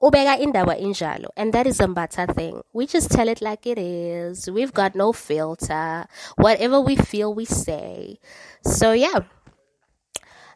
Ubeka 0.00 0.38
indaba 0.38 0.76
injalo 0.76 1.26
and 1.36 1.52
that 1.52 1.66
is 1.66 1.80
a 1.80 1.86
Mbatha 1.86 2.32
thing. 2.32 2.62
We 2.72 2.86
just 2.86 3.10
tell 3.10 3.28
it 3.28 3.42
like 3.42 3.66
it 3.66 3.78
is. 3.78 4.48
We've 4.48 4.72
got 4.72 4.94
no 4.94 5.12
filter. 5.12 6.06
Whatever 6.36 6.80
we 6.80 6.94
feel 6.94 7.34
we 7.34 7.44
say. 7.44 8.20
So 8.62 8.92
yeah. 8.92 9.20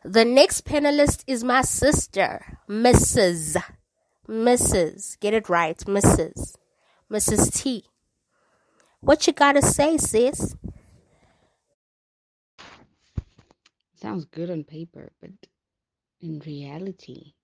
The 0.04 0.24
next 0.24 0.64
panelist 0.64 1.24
is 1.26 1.42
my 1.42 1.62
sister 1.62 2.58
mrs 2.68 3.60
mrs 4.28 5.18
get 5.18 5.34
it 5.34 5.48
right. 5.48 5.78
Mrs 5.78 6.54
mrs 7.10 7.62
t 7.62 7.84
what 9.02 9.26
you 9.26 9.32
gotta 9.34 9.62
say 9.62 9.98
sis 9.98 10.56
sounds 13.94 14.24
good 14.24 14.50
on 14.50 14.64
paper 14.64 15.12
but 15.20 15.30
in 16.20 16.40
reality 16.46 17.34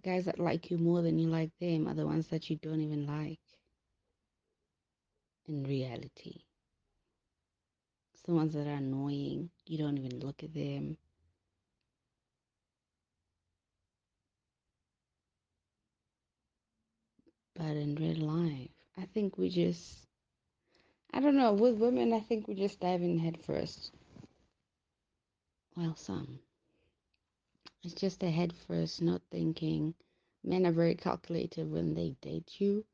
the 0.00 0.10
guys 0.10 0.26
that 0.26 0.38
like 0.38 0.70
you 0.70 0.78
more 0.78 1.02
than 1.02 1.18
you 1.18 1.28
like 1.28 1.50
them 1.60 1.88
are 1.88 1.94
the 1.94 2.06
ones 2.06 2.28
that 2.28 2.48
you 2.48 2.56
don't 2.56 2.80
even 2.80 3.06
like. 3.06 3.40
In 5.48 5.64
reality, 5.64 6.42
it's 8.14 8.22
the 8.24 8.34
ones 8.34 8.54
that 8.54 8.68
are 8.68 8.74
annoying. 8.74 9.50
You 9.66 9.78
don't 9.78 9.98
even 9.98 10.20
look 10.20 10.44
at 10.44 10.54
them. 10.54 10.98
But 17.56 17.76
in 17.76 17.96
real 17.96 18.26
life, 18.28 18.70
I 18.96 19.06
think 19.06 19.38
we 19.38 19.48
just, 19.48 20.07
I 21.12 21.20
don't 21.20 21.36
know, 21.36 21.52
with 21.52 21.78
women, 21.78 22.12
I 22.12 22.20
think 22.20 22.46
we 22.46 22.54
just 22.54 22.80
dive 22.80 23.02
in 23.02 23.18
head 23.18 23.38
first. 23.44 23.92
Well, 25.76 25.96
some. 25.96 26.40
It's 27.82 27.94
just 27.94 28.22
a 28.22 28.30
head 28.30 28.52
first, 28.52 29.00
not 29.00 29.22
thinking. 29.30 29.94
Men 30.44 30.66
are 30.66 30.72
very 30.72 30.94
calculated 30.94 31.70
when 31.70 31.94
they 31.94 32.16
date 32.20 32.60
you, 32.60 32.84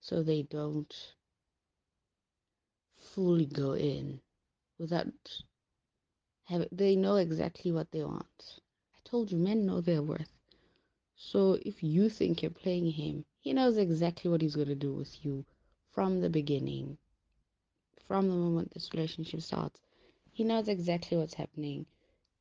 so 0.00 0.22
they 0.22 0.42
don't 0.42 0.94
fully 2.96 3.46
go 3.46 3.72
in 3.74 4.20
without 4.78 5.42
having. 6.44 6.68
They 6.72 6.96
know 6.96 7.16
exactly 7.16 7.72
what 7.72 7.90
they 7.90 8.04
want. 8.04 8.60
I 8.94 8.98
told 9.04 9.32
you, 9.32 9.38
men 9.38 9.66
know 9.66 9.80
their 9.80 10.02
worth. 10.02 10.30
So 11.16 11.58
if 11.64 11.82
you 11.82 12.08
think 12.08 12.42
you're 12.42 12.50
playing 12.50 12.90
him, 12.92 13.24
he 13.40 13.52
knows 13.52 13.76
exactly 13.76 14.30
what 14.30 14.42
he's 14.42 14.56
going 14.56 14.68
to 14.68 14.74
do 14.74 14.92
with 14.92 15.24
you 15.24 15.44
from 15.92 16.20
the 16.20 16.30
beginning, 16.30 16.98
from 18.06 18.28
the 18.28 18.34
moment 18.34 18.72
this 18.74 18.90
relationship 18.94 19.42
starts. 19.42 19.80
He 20.32 20.44
knows 20.44 20.68
exactly 20.68 21.16
what's 21.16 21.34
happening. 21.34 21.86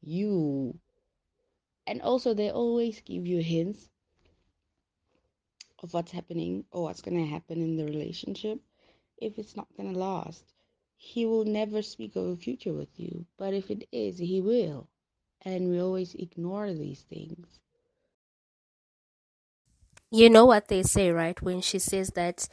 You 0.01 0.79
and 1.87 2.01
also 2.01 2.33
they 2.33 2.49
always 2.51 3.01
give 3.01 3.25
you 3.27 3.41
hints 3.41 3.89
of 5.81 5.93
what's 5.93 6.11
happening 6.11 6.65
or 6.71 6.83
what's 6.83 7.01
going 7.01 7.17
to 7.17 7.29
happen 7.29 7.61
in 7.61 7.75
the 7.77 7.85
relationship 7.85 8.59
if 9.17 9.37
it's 9.37 9.55
not 9.55 9.67
going 9.77 9.91
to 9.93 9.99
last 9.99 10.53
he 10.95 11.25
will 11.25 11.45
never 11.45 11.81
speak 11.81 12.15
of 12.15 12.25
a 12.27 12.37
future 12.37 12.73
with 12.73 12.99
you 12.99 13.25
but 13.37 13.53
if 13.53 13.69
it 13.69 13.87
is 13.91 14.17
he 14.17 14.41
will 14.41 14.89
and 15.41 15.69
we 15.69 15.79
always 15.79 16.15
ignore 16.15 16.73
these 16.73 17.01
things 17.01 17.59
you 20.11 20.29
know 20.29 20.45
what 20.45 20.67
they 20.67 20.83
say 20.83 21.11
right 21.11 21.41
when 21.41 21.61
she 21.61 21.79
says 21.79 22.11
that 22.11 22.47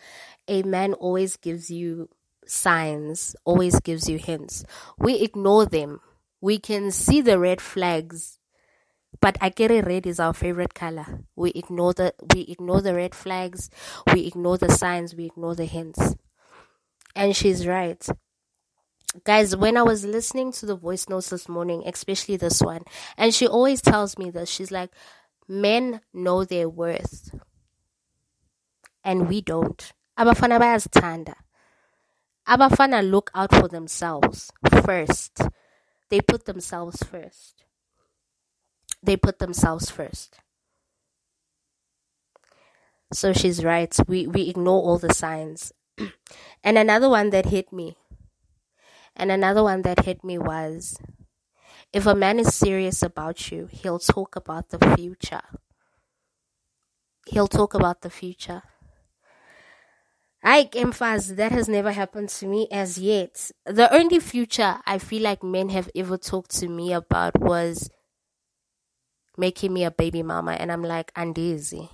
a 0.48 0.62
man 0.62 0.94
always 0.94 1.36
gives 1.36 1.70
you 1.70 2.08
signs 2.46 3.36
always 3.44 3.78
gives 3.80 4.08
you 4.08 4.18
hints 4.18 4.64
we 4.98 5.20
ignore 5.20 5.66
them 5.66 6.00
we 6.40 6.58
can 6.58 6.90
see 6.90 7.20
the 7.20 7.38
red 7.38 7.60
flags 7.60 8.40
but 9.20 9.38
akere 9.40 9.84
red 9.84 10.06
is 10.06 10.18
our 10.20 10.32
favorite 10.32 10.74
color. 10.74 11.20
We 11.36 11.50
ignore 11.50 11.92
the 11.92 12.14
we 12.34 12.42
ignore 12.42 12.80
the 12.80 12.94
red 12.94 13.14
flags, 13.14 13.70
we 14.12 14.26
ignore 14.26 14.56
the 14.58 14.70
signs, 14.70 15.14
we 15.14 15.26
ignore 15.26 15.54
the 15.54 15.66
hints. 15.66 16.16
And 17.14 17.36
she's 17.36 17.66
right. 17.66 18.06
Guys, 19.24 19.56
when 19.56 19.76
I 19.76 19.82
was 19.82 20.04
listening 20.04 20.52
to 20.52 20.66
the 20.66 20.76
voice 20.76 21.08
notes 21.08 21.30
this 21.30 21.48
morning, 21.48 21.82
especially 21.84 22.36
this 22.36 22.60
one, 22.62 22.82
and 23.16 23.34
she 23.34 23.46
always 23.46 23.82
tells 23.82 24.16
me 24.16 24.30
this, 24.30 24.48
she's 24.48 24.70
like, 24.70 24.90
men 25.48 26.00
know 26.14 26.44
their 26.44 26.68
worth. 26.68 27.34
And 29.02 29.28
we 29.28 29.40
don't. 29.40 29.92
Abafana 30.16 30.60
bayazithanda. 30.60 31.34
Abafana 32.50 33.08
look 33.08 33.30
out 33.34 33.54
for 33.54 33.68
themselves 33.68 34.50
first. 34.84 35.40
They 36.10 36.20
put 36.20 36.46
themselves 36.46 37.02
first 37.02 37.60
they 39.02 39.16
put 39.16 39.38
themselves 39.38 39.90
first. 39.90 40.40
So 43.12 43.32
she's 43.32 43.64
right. 43.64 43.94
We 44.06 44.26
we 44.26 44.48
ignore 44.48 44.82
all 44.82 44.98
the 44.98 45.12
signs. 45.12 45.72
and 46.64 46.78
another 46.78 47.08
one 47.08 47.30
that 47.30 47.46
hit 47.46 47.72
me. 47.72 47.96
And 49.16 49.30
another 49.30 49.62
one 49.62 49.82
that 49.82 50.04
hit 50.04 50.22
me 50.22 50.38
was 50.38 50.96
if 51.92 52.06
a 52.06 52.14
man 52.14 52.38
is 52.38 52.54
serious 52.54 53.02
about 53.02 53.50
you, 53.50 53.68
he'll 53.72 53.98
talk 53.98 54.36
about 54.36 54.68
the 54.68 54.78
future. 54.96 55.42
He'll 57.26 57.48
talk 57.48 57.74
about 57.74 58.02
the 58.02 58.10
future. 58.10 58.62
I 60.42 60.68
emphasize 60.74 61.34
that 61.36 61.52
has 61.52 61.68
never 61.68 61.92
happened 61.92 62.30
to 62.30 62.46
me 62.46 62.66
as 62.70 62.98
yet. 62.98 63.50
The 63.66 63.92
only 63.94 64.20
future 64.20 64.78
I 64.86 64.98
feel 64.98 65.22
like 65.22 65.42
men 65.42 65.68
have 65.68 65.90
ever 65.94 66.16
talked 66.16 66.50
to 66.60 66.68
me 66.68 66.92
about 66.92 67.38
was 67.38 67.90
making 69.36 69.72
me 69.72 69.84
a 69.84 69.90
baby 69.90 70.22
mama 70.22 70.52
and 70.52 70.72
I'm 70.72 70.82
like, 70.82 71.12
Andizi, 71.14 71.90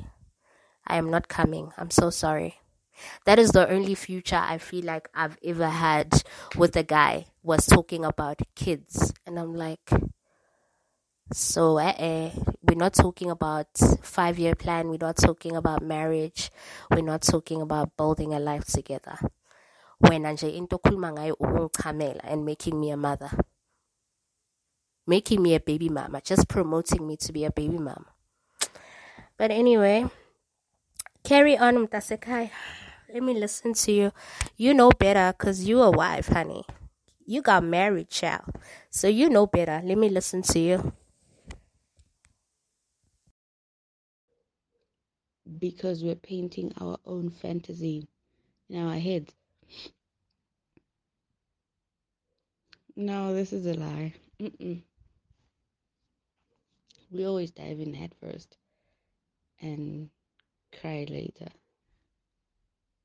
I 0.87 0.97
am 0.97 1.11
not 1.11 1.29
coming. 1.29 1.73
I'm 1.77 1.91
so 1.91 2.11
sorry. 2.11 2.57
That 3.27 3.39
is 3.39 3.51
the 3.51 3.69
only 3.69 3.95
future 3.95 4.37
I 4.43 4.59
feel 4.59 4.85
like 4.85 5.09
I've 5.15 5.37
ever 5.45 5.69
had 5.69 6.23
with 6.57 6.77
a 6.77 6.83
guy 6.83 7.27
was 7.43 7.67
talking 7.67 8.05
about 8.05 8.41
kids. 8.55 9.13
And 9.27 9.39
I'm 9.39 9.55
like, 9.55 9.91
so 11.33 11.79
eh, 11.79 11.95
eh, 11.99 12.31
we're 12.67 12.77
not 12.77 12.95
talking 12.95 13.31
about 13.31 13.69
five 14.03 14.39
year 14.39 14.55
plan. 14.55 14.89
We're 14.89 14.99
not 15.01 15.17
talking 15.17 15.57
about 15.57 15.83
marriage. 15.83 16.51
We're 16.91 17.03
not 17.03 17.23
talking 17.23 17.63
about 17.63 17.97
building 17.97 18.35
a 18.35 18.41
life 18.41 18.65
together. 18.65 19.19
When 19.99 20.25
nje 20.25 20.55
into 20.55 20.79
khuluma 20.79 21.13
ngayo 21.13 22.21
and 22.25 22.45
making 22.45 22.79
me 22.81 22.91
a 22.91 22.97
mother. 22.97 23.31
making 25.07 25.43
me 25.43 25.55
a 25.55 25.61
baby 25.61 25.89
mama, 25.89 26.21
just 26.23 26.49
promoting 26.49 27.07
me 27.07 27.17
to 27.17 27.33
be 27.33 27.45
a 27.45 27.51
baby 27.51 27.79
mama. 27.79 28.07
But 29.39 29.51
anyway, 29.51 30.07
carry 31.25 31.57
on, 31.57 31.87
Mtasekai. 31.87 32.51
Let 33.13 33.23
me 33.23 33.35
listen 33.35 33.73
to 33.75 33.93
you. 33.93 34.13
You 34.57 34.75
know 34.75 34.91
better 34.91 35.33
because 35.37 35.65
you 35.65 35.81
a 35.81 35.91
wife, 35.91 36.29
honey. 36.29 36.65
You 37.25 37.43
got 37.43 37.63
married, 37.65 38.09
child. 38.09 38.51
So 38.91 39.09
you 39.09 39.29
know 39.29 39.47
better. 39.47 39.81
Let 39.85 39.99
me 39.99 40.09
listen 40.09 40.43
to 40.43 40.59
you. 40.59 40.93
Because 45.59 46.03
we're 46.03 46.17
painting 46.17 46.73
our 46.81 46.99
own 47.07 47.31
fantasy 47.31 48.09
in 48.69 48.85
our 48.85 48.99
heads. 48.99 49.33
No, 52.97 53.35
this 53.35 53.53
is 53.53 53.67
a 53.67 53.75
lie. 53.75 54.15
Mm-mm. 54.41 54.83
We 57.11 57.27
always 57.27 57.51
dive 57.51 57.81
in 57.81 57.95
head 57.95 58.15
first 58.21 58.57
and 59.61 60.11
cry 60.81 61.07
later. 61.09 61.49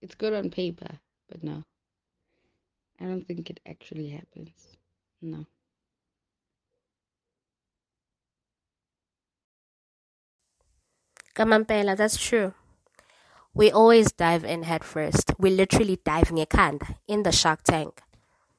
It's 0.02 0.16
good 0.16 0.34
on 0.34 0.50
paper, 0.50 1.00
but 1.30 1.44
no. 1.44 1.64
I 3.00 3.06
don't 3.06 3.28
think 3.28 3.50
it 3.50 3.60
actually 3.68 4.10
happens. 4.10 4.52
No. 5.22 5.46
Kamampela, 11.36 11.96
that's 11.96 12.18
true. 12.18 12.54
We 13.54 13.70
always 13.72 14.12
dive 14.12 14.46
in 14.46 14.64
head 14.64 14.84
first. 14.84 15.34
We 15.38 15.50
literally 15.50 16.00
dive 16.04 16.30
ngekhanda 16.30 16.96
in 17.08 17.24
the 17.24 17.32
shark 17.32 17.64
tank. 17.64 18.02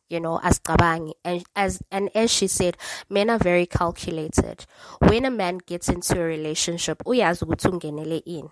You 0.09 0.21
know, 0.21 0.41
as 0.43 0.59
Kabangi. 0.59 1.15
And 1.25 1.45
as 1.57 1.81
and 1.91 2.11
as 2.15 2.31
she 2.31 2.47
said, 2.47 2.77
men 3.09 3.31
are 3.31 3.39
very 3.39 3.65
calculated. 3.65 4.67
When 4.99 5.25
a 5.25 5.31
man 5.31 5.59
gets 5.65 5.89
into 5.89 6.21
a 6.21 6.25
relationship, 6.25 7.03
in. 7.07 8.51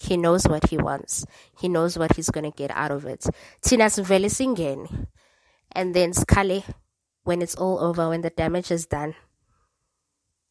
He 0.00 0.16
knows 0.16 0.46
what 0.46 0.70
he 0.70 0.78
wants. 0.78 1.26
He 1.58 1.68
knows 1.68 1.98
what 1.98 2.14
he's 2.14 2.30
gonna 2.30 2.52
get 2.52 2.70
out 2.70 2.92
of 2.92 3.04
it. 3.06 3.26
Tina's 3.62 3.96
sivele 3.96 4.30
singene. 4.30 5.08
And 5.72 5.94
then 5.94 6.12
skale 6.12 6.62
when 7.24 7.42
it's 7.42 7.56
all 7.56 7.80
over, 7.80 8.10
when 8.10 8.20
the 8.20 8.30
damage 8.30 8.70
is 8.70 8.86
done. 8.86 9.16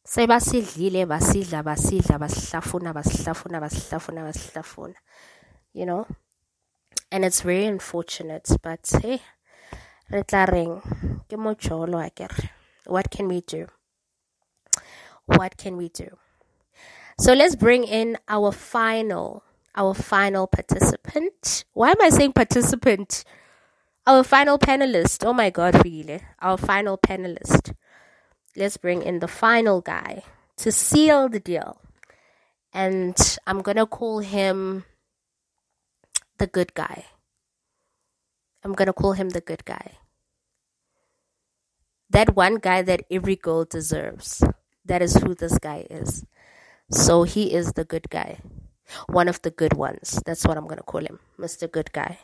Sebasidlile 0.06 1.06
basidla 1.06 1.64
basidla 1.64 2.20
basihlafuna 2.20 2.94
basihlafuna 2.94 3.60
basihlafuna 3.60 4.24
basihlafuna 4.24 4.96
you 5.74 5.86
know? 5.86 6.08
And 7.12 7.26
it's 7.26 7.42
very 7.42 7.66
unfortunate 7.66 8.48
but 8.62 8.88
hey 9.02 9.22
re 10.10 10.24
tla 10.24 10.46
reng 10.46 10.82
ke 11.28 11.36
mojolo 11.38 12.00
what 12.88 13.10
can 13.10 13.28
we 13.28 13.42
do? 13.42 13.68
What 15.26 15.58
can 15.58 15.76
we 15.76 15.90
do? 15.90 16.18
So 17.18 17.34
let's 17.34 17.56
bring 17.56 17.84
in 17.84 18.18
our 18.28 18.52
final 18.52 19.44
our 19.76 19.94
final 19.96 20.48
participant. 20.48 21.66
Why 21.74 21.92
am 21.92 22.02
i 22.02 22.10
saying 22.10 22.34
participant? 22.34 23.24
Our 24.06 24.24
final 24.24 24.60
panelist. 24.60 25.26
Oh 25.26 25.34
my 25.34 25.50
god 25.50 25.84
really 25.84 26.22
our 26.40 26.58
final 26.58 26.98
panelist 26.98 27.74
let's 28.56 28.78
bring 28.78 29.02
in 29.02 29.20
the 29.20 29.28
final 29.28 29.82
guy 29.82 30.24
to 30.58 30.72
seal 30.72 31.30
the 31.30 31.40
deal. 31.40 31.78
And 32.74 33.16
I'm 33.48 33.62
going 33.62 33.78
to 33.78 33.86
call 33.86 34.20
him 34.20 34.86
the 36.38 36.48
good 36.48 36.74
guy. 36.74 37.06
I'm 38.64 38.74
going 38.74 38.88
to 38.88 38.94
call 38.94 39.14
him 39.14 39.30
the 39.30 39.42
good 39.42 39.64
guy. 39.64 39.94
That 42.10 42.36
one 42.36 42.56
guy 42.56 42.82
that 42.82 43.04
every 43.10 43.36
girl 43.36 43.66
deserves. 43.66 44.44
That 44.84 45.02
is 45.02 45.16
who 45.16 45.36
this 45.36 45.58
guy 45.58 45.86
is. 45.90 46.26
So 46.92 47.24
he 47.24 47.54
is 47.54 47.74
the 47.74 47.86
good 47.86 48.10
guy. 48.10 48.40
One 49.08 49.28
of 49.28 49.42
the 49.42 49.52
good 49.52 49.74
ones. 49.74 50.22
That's 50.26 50.46
what 50.46 50.58
I'm 50.58 50.66
going 50.66 50.78
to 50.78 50.84
call 50.84 51.02
him. 51.02 51.20
Mr. 51.40 51.72
Good 51.72 51.92
Guy. 51.92 52.20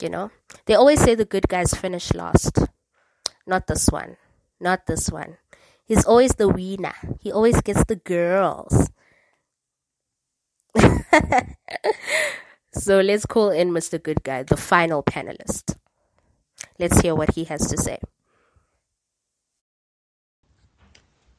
You 0.00 0.10
know? 0.10 0.30
They 0.66 0.74
always 0.74 1.00
say 1.00 1.14
the 1.14 1.24
good 1.24 1.48
guys 1.48 1.72
finish 1.72 2.12
last. 2.12 2.58
Not 3.46 3.66
this 3.66 3.88
one. 3.88 4.16
Not 4.60 4.86
this 4.86 5.10
one. 5.10 5.38
He's 5.90 6.06
always 6.06 6.32
the 6.36 6.48
winner. 6.48 6.94
He 7.20 7.32
always 7.32 7.60
gets 7.62 7.82
the 7.84 7.96
girls. 7.96 8.90
so 12.72 13.00
let's 13.00 13.26
call 13.26 13.50
in 13.50 13.72
Mr. 13.72 14.00
Good 14.00 14.22
Guy, 14.22 14.44
the 14.44 14.56
final 14.56 15.02
panelist. 15.02 15.76
Let's 16.78 17.00
hear 17.00 17.16
what 17.16 17.34
he 17.34 17.44
has 17.46 17.66
to 17.68 17.76
say. 17.76 17.98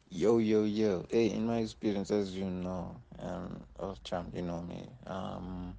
Yo, 0.10 0.40
yo, 0.40 0.66
yo. 0.66 1.06
Hey, 1.10 1.32
in 1.32 1.46
my 1.48 1.60
experience, 1.60 2.12
as 2.12 2.36
you 2.36 2.46
know, 2.46 2.96
um, 3.20 3.62
of 3.80 4.04
champ, 4.04 4.34
you 4.36 4.42
know 4.42 4.62
me. 4.62 4.90
Um, 5.08 5.76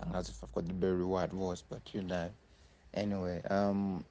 and 0.00 0.16
as 0.16 0.28
if 0.28 0.42
I've 0.42 0.52
got 0.52 0.66
the 0.66 0.74
very 0.74 1.04
wide 1.04 1.32
voice, 1.32 1.62
but 1.68 1.82
you 1.94 2.02
know. 2.02 2.30
Anyway, 2.94 3.42
um, 3.50 4.04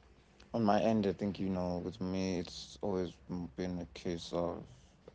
on 0.54 0.64
my 0.64 0.82
end, 0.82 1.08
I 1.08 1.14
think 1.14 1.40
you 1.40 1.50
know, 1.50 1.82
with 1.84 2.00
me, 2.02 2.40
it's 2.40 2.78
always 2.82 3.14
been 3.58 3.80
a 3.80 4.00
case 4.00 4.32
of 4.34 4.64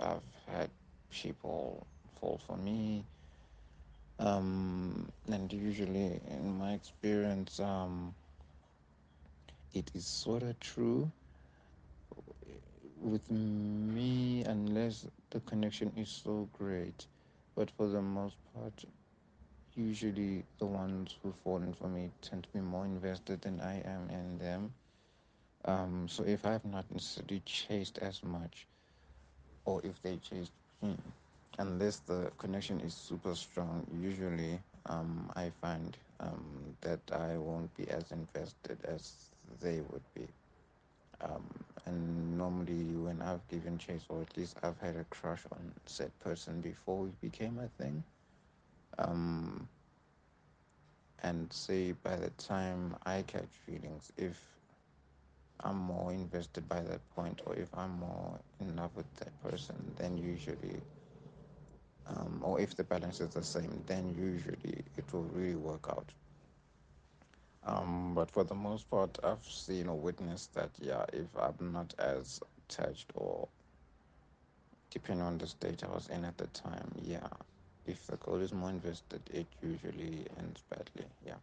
I've 0.00 0.22
had 0.46 0.70
people 1.10 1.86
fall 2.20 2.40
for 2.46 2.56
me, 2.56 3.04
um, 4.18 5.08
and 5.28 5.52
usually, 5.52 6.20
in 6.30 6.58
my 6.58 6.72
experience, 6.72 7.60
um, 7.60 8.14
it 9.74 9.90
is 9.94 10.06
sort 10.06 10.42
of 10.42 10.58
true 10.60 11.10
with 13.02 13.30
me, 13.30 14.42
unless 14.46 15.06
the 15.30 15.40
connection 15.40 15.92
is 15.96 16.08
so 16.08 16.48
great. 16.58 17.06
But 17.54 17.70
for 17.70 17.86
the 17.88 18.02
most 18.02 18.36
part, 18.54 18.84
usually 19.74 20.44
the 20.58 20.66
ones 20.66 21.14
who 21.22 21.32
fall 21.44 21.58
in 21.58 21.72
for 21.74 21.88
me 21.88 22.10
tend 22.22 22.44
to 22.44 22.48
be 22.50 22.60
more 22.60 22.84
invested 22.84 23.42
than 23.42 23.60
I 23.60 23.80
am 23.80 24.10
in 24.10 24.38
them. 24.38 24.72
Um, 25.66 26.08
so 26.08 26.24
if 26.24 26.46
I 26.46 26.52
have 26.52 26.64
not 26.64 26.90
necessarily 26.92 27.42
chased 27.44 27.98
as 27.98 28.22
much, 28.22 28.66
or 29.64 29.80
if 29.84 30.00
they 30.02 30.16
chased 30.18 30.52
me, 30.82 30.96
unless 31.58 31.98
the 32.00 32.30
connection 32.38 32.80
is 32.80 32.94
super 32.94 33.34
strong, 33.34 33.86
usually 34.00 34.60
um, 34.86 35.30
I 35.36 35.50
find 35.60 35.96
um, 36.20 36.76
that 36.82 37.00
I 37.12 37.36
won't 37.36 37.74
be 37.76 37.88
as 37.90 38.12
invested 38.12 38.78
as 38.84 39.30
they 39.60 39.80
would 39.90 40.02
be. 40.14 40.26
Um, 41.20 41.44
and 41.86 42.38
normally, 42.38 42.84
when 42.96 43.22
I've 43.22 43.46
given 43.48 43.78
chase, 43.78 44.04
or 44.08 44.22
at 44.22 44.36
least 44.36 44.56
I've 44.62 44.78
had 44.80 44.96
a 44.96 45.04
crush 45.04 45.42
on 45.52 45.72
said 45.86 46.12
person 46.20 46.60
before 46.60 46.98
we 47.04 47.10
became 47.20 47.58
a 47.58 47.68
thing, 47.82 48.04
um, 48.98 49.68
and 51.22 51.52
say 51.52 51.92
by 51.92 52.16
the 52.16 52.30
time 52.30 52.96
I 53.04 53.22
catch 53.22 53.48
feelings, 53.66 54.12
if 54.16 54.55
I'm 55.60 55.76
more 55.76 56.12
invested 56.12 56.68
by 56.68 56.80
that 56.80 57.00
point, 57.14 57.40
or 57.46 57.54
if 57.54 57.68
I'm 57.76 57.98
more 57.98 58.38
in 58.60 58.76
love 58.76 58.94
with 58.96 59.12
that 59.16 59.42
person, 59.42 59.76
then 59.96 60.16
usually, 60.18 60.80
um, 62.06 62.40
or 62.42 62.60
if 62.60 62.76
the 62.76 62.84
balance 62.84 63.20
is 63.20 63.30
the 63.30 63.42
same, 63.42 63.82
then 63.86 64.14
usually 64.18 64.84
it 64.96 65.12
will 65.12 65.24
really 65.34 65.56
work 65.56 65.86
out. 65.88 66.12
Um, 67.66 68.14
but 68.14 68.30
for 68.30 68.44
the 68.44 68.54
most 68.54 68.88
part, 68.90 69.18
I've 69.24 69.44
seen 69.44 69.88
or 69.88 69.96
witnessed 69.96 70.54
that, 70.54 70.70
yeah, 70.80 71.04
if 71.12 71.26
I'm 71.36 71.72
not 71.72 71.94
as 71.98 72.40
attached 72.68 73.10
or 73.14 73.48
depending 74.90 75.26
on 75.26 75.38
the 75.38 75.46
state 75.46 75.82
I 75.82 75.88
was 75.88 76.08
in 76.08 76.24
at 76.24 76.38
the 76.38 76.46
time, 76.48 76.90
yeah, 77.02 77.26
if 77.86 78.06
the 78.06 78.16
girl 78.18 78.36
is 78.36 78.52
more 78.52 78.70
invested, 78.70 79.20
it 79.32 79.46
usually 79.62 80.26
ends 80.38 80.62
badly, 80.70 81.06
yeah. 81.26 81.34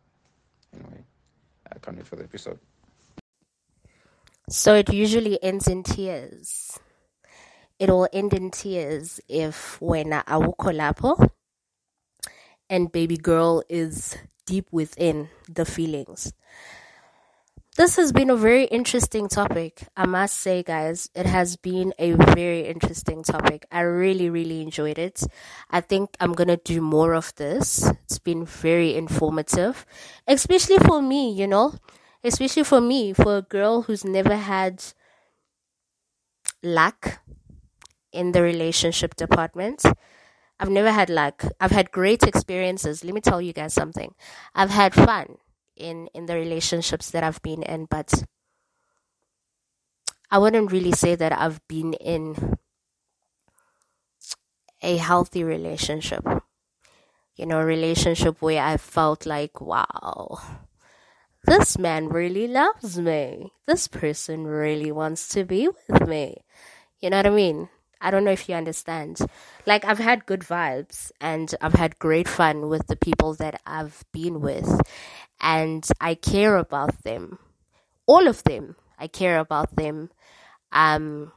Anyway, 0.74 1.04
I 1.72 1.78
can't 1.80 1.98
wait 1.98 2.08
for 2.08 2.16
the 2.16 2.24
episode. 2.24 2.60
So 4.54 4.76
it 4.76 4.94
usually 4.94 5.42
ends 5.42 5.68
in 5.68 5.82
tears. 5.82 6.78
It 7.80 7.90
will 7.90 8.08
end 8.14 8.36
in 8.36 8.52
tears 8.52 9.20
if 9.28 9.82
when 9.82 10.12
awukho 10.12 10.70
lapho 10.70 11.28
and 12.70 12.92
baby 12.92 13.18
girl 13.18 13.64
is 13.68 14.16
deep 14.46 14.68
within 14.72 15.30
the 15.50 15.66
feelings. 15.66 16.34
This 17.78 17.96
has 17.96 18.12
been 18.12 18.30
a 18.30 18.36
very 18.36 18.66
interesting 18.66 19.28
topic. 19.28 19.88
I 19.98 20.06
must 20.06 20.38
say, 20.38 20.62
guys, 20.62 21.10
it 21.16 21.26
has 21.26 21.58
been 21.58 21.92
a 21.98 22.12
very 22.12 22.68
interesting 22.68 23.24
topic. 23.24 23.66
I 23.72 23.82
really, 23.82 24.30
really 24.30 24.62
enjoyed 24.62 25.00
it. 25.00 25.24
I 25.72 25.82
think 25.82 26.16
I'm 26.20 26.34
going 26.34 26.50
to 26.50 26.58
do 26.58 26.80
more 26.80 27.16
of 27.16 27.34
this. 27.38 27.90
It's 28.04 28.20
been 28.20 28.46
very 28.46 28.94
informative, 28.94 29.84
especially 30.28 30.78
for 30.78 31.02
me, 31.02 31.34
you 31.34 31.48
know 31.48 31.74
especially 32.24 32.64
for 32.64 32.82
me, 32.82 33.14
for 33.14 33.38
a 33.38 33.42
girl 33.42 33.84
who's 33.84 34.06
never 34.06 34.36
had 34.36 34.84
luck 36.64 37.20
in 38.12 38.32
the 38.32 38.42
relationship 38.42 39.16
department. 39.16 39.84
I've 40.60 40.70
never 40.70 40.92
had 40.92 41.10
luck. 41.10 41.46
I've 41.62 41.72
had 41.72 41.92
great 41.92 42.24
experiences. 42.24 43.04
Let 43.04 43.14
me 43.16 43.22
tell 43.22 43.42
you 43.42 43.54
guys 43.54 43.74
something. 43.74 44.16
I've 44.56 44.72
had 44.72 44.94
fun 44.94 45.38
in 45.76 46.08
in 46.14 46.28
the 46.28 46.36
relationships 46.36 47.12
that 47.12 47.24
I've 47.24 47.42
been 47.44 47.64
in, 47.64 47.86
but 47.86 48.26
I 50.30 50.38
wouldn't 50.38 50.74
really 50.74 50.92
say 50.92 51.16
that 51.16 51.32
I've 51.32 51.66
been 51.70 51.94
in 51.94 52.58
a 54.84 54.98
healthy 54.98 55.44
relationship. 55.44 56.24
You 57.36 57.46
know, 57.46 57.60
a 57.60 57.66
relationship 57.66 58.42
where 58.42 58.64
I 58.64 58.78
felt 58.78 59.26
like, 59.28 59.62
wow, 59.62 60.40
this 61.46 61.78
man 61.78 62.10
really 62.10 62.48
loves 62.48 63.00
me. 63.00 63.52
This 63.68 63.88
person 63.88 64.46
really 64.46 64.92
wants 64.92 65.28
to 65.30 65.44
be 65.44 65.68
with 65.68 66.08
me. 66.08 66.44
You 67.00 67.10
know 67.10 67.18
what 67.18 67.28
I 67.28 67.32
mean? 67.32 67.70
I 68.02 68.12
don't 68.12 68.26
know 68.26 68.32
if 68.32 68.50
you 68.50 68.56
understand. 68.56 69.20
Like, 69.66 69.86
I've 69.86 70.00
had 70.00 70.26
good 70.26 70.42
vibes 70.42 71.12
and 71.22 71.54
I've 71.62 71.74
had 71.74 72.00
great 72.00 72.28
fun 72.28 72.68
with 72.68 72.88
the 72.88 72.98
people 72.98 73.34
that 73.36 73.62
I've 73.66 74.04
been 74.12 74.42
with, 74.42 74.82
and 75.40 75.88
I 76.02 76.16
care 76.16 76.58
about 76.58 77.04
them. 77.04 77.40
All 78.06 78.28
of 78.28 78.44
them. 78.44 78.76
I 79.00 79.08
care 79.08 79.40
about 79.40 79.76
them. 79.76 80.12
Um, 80.72 81.32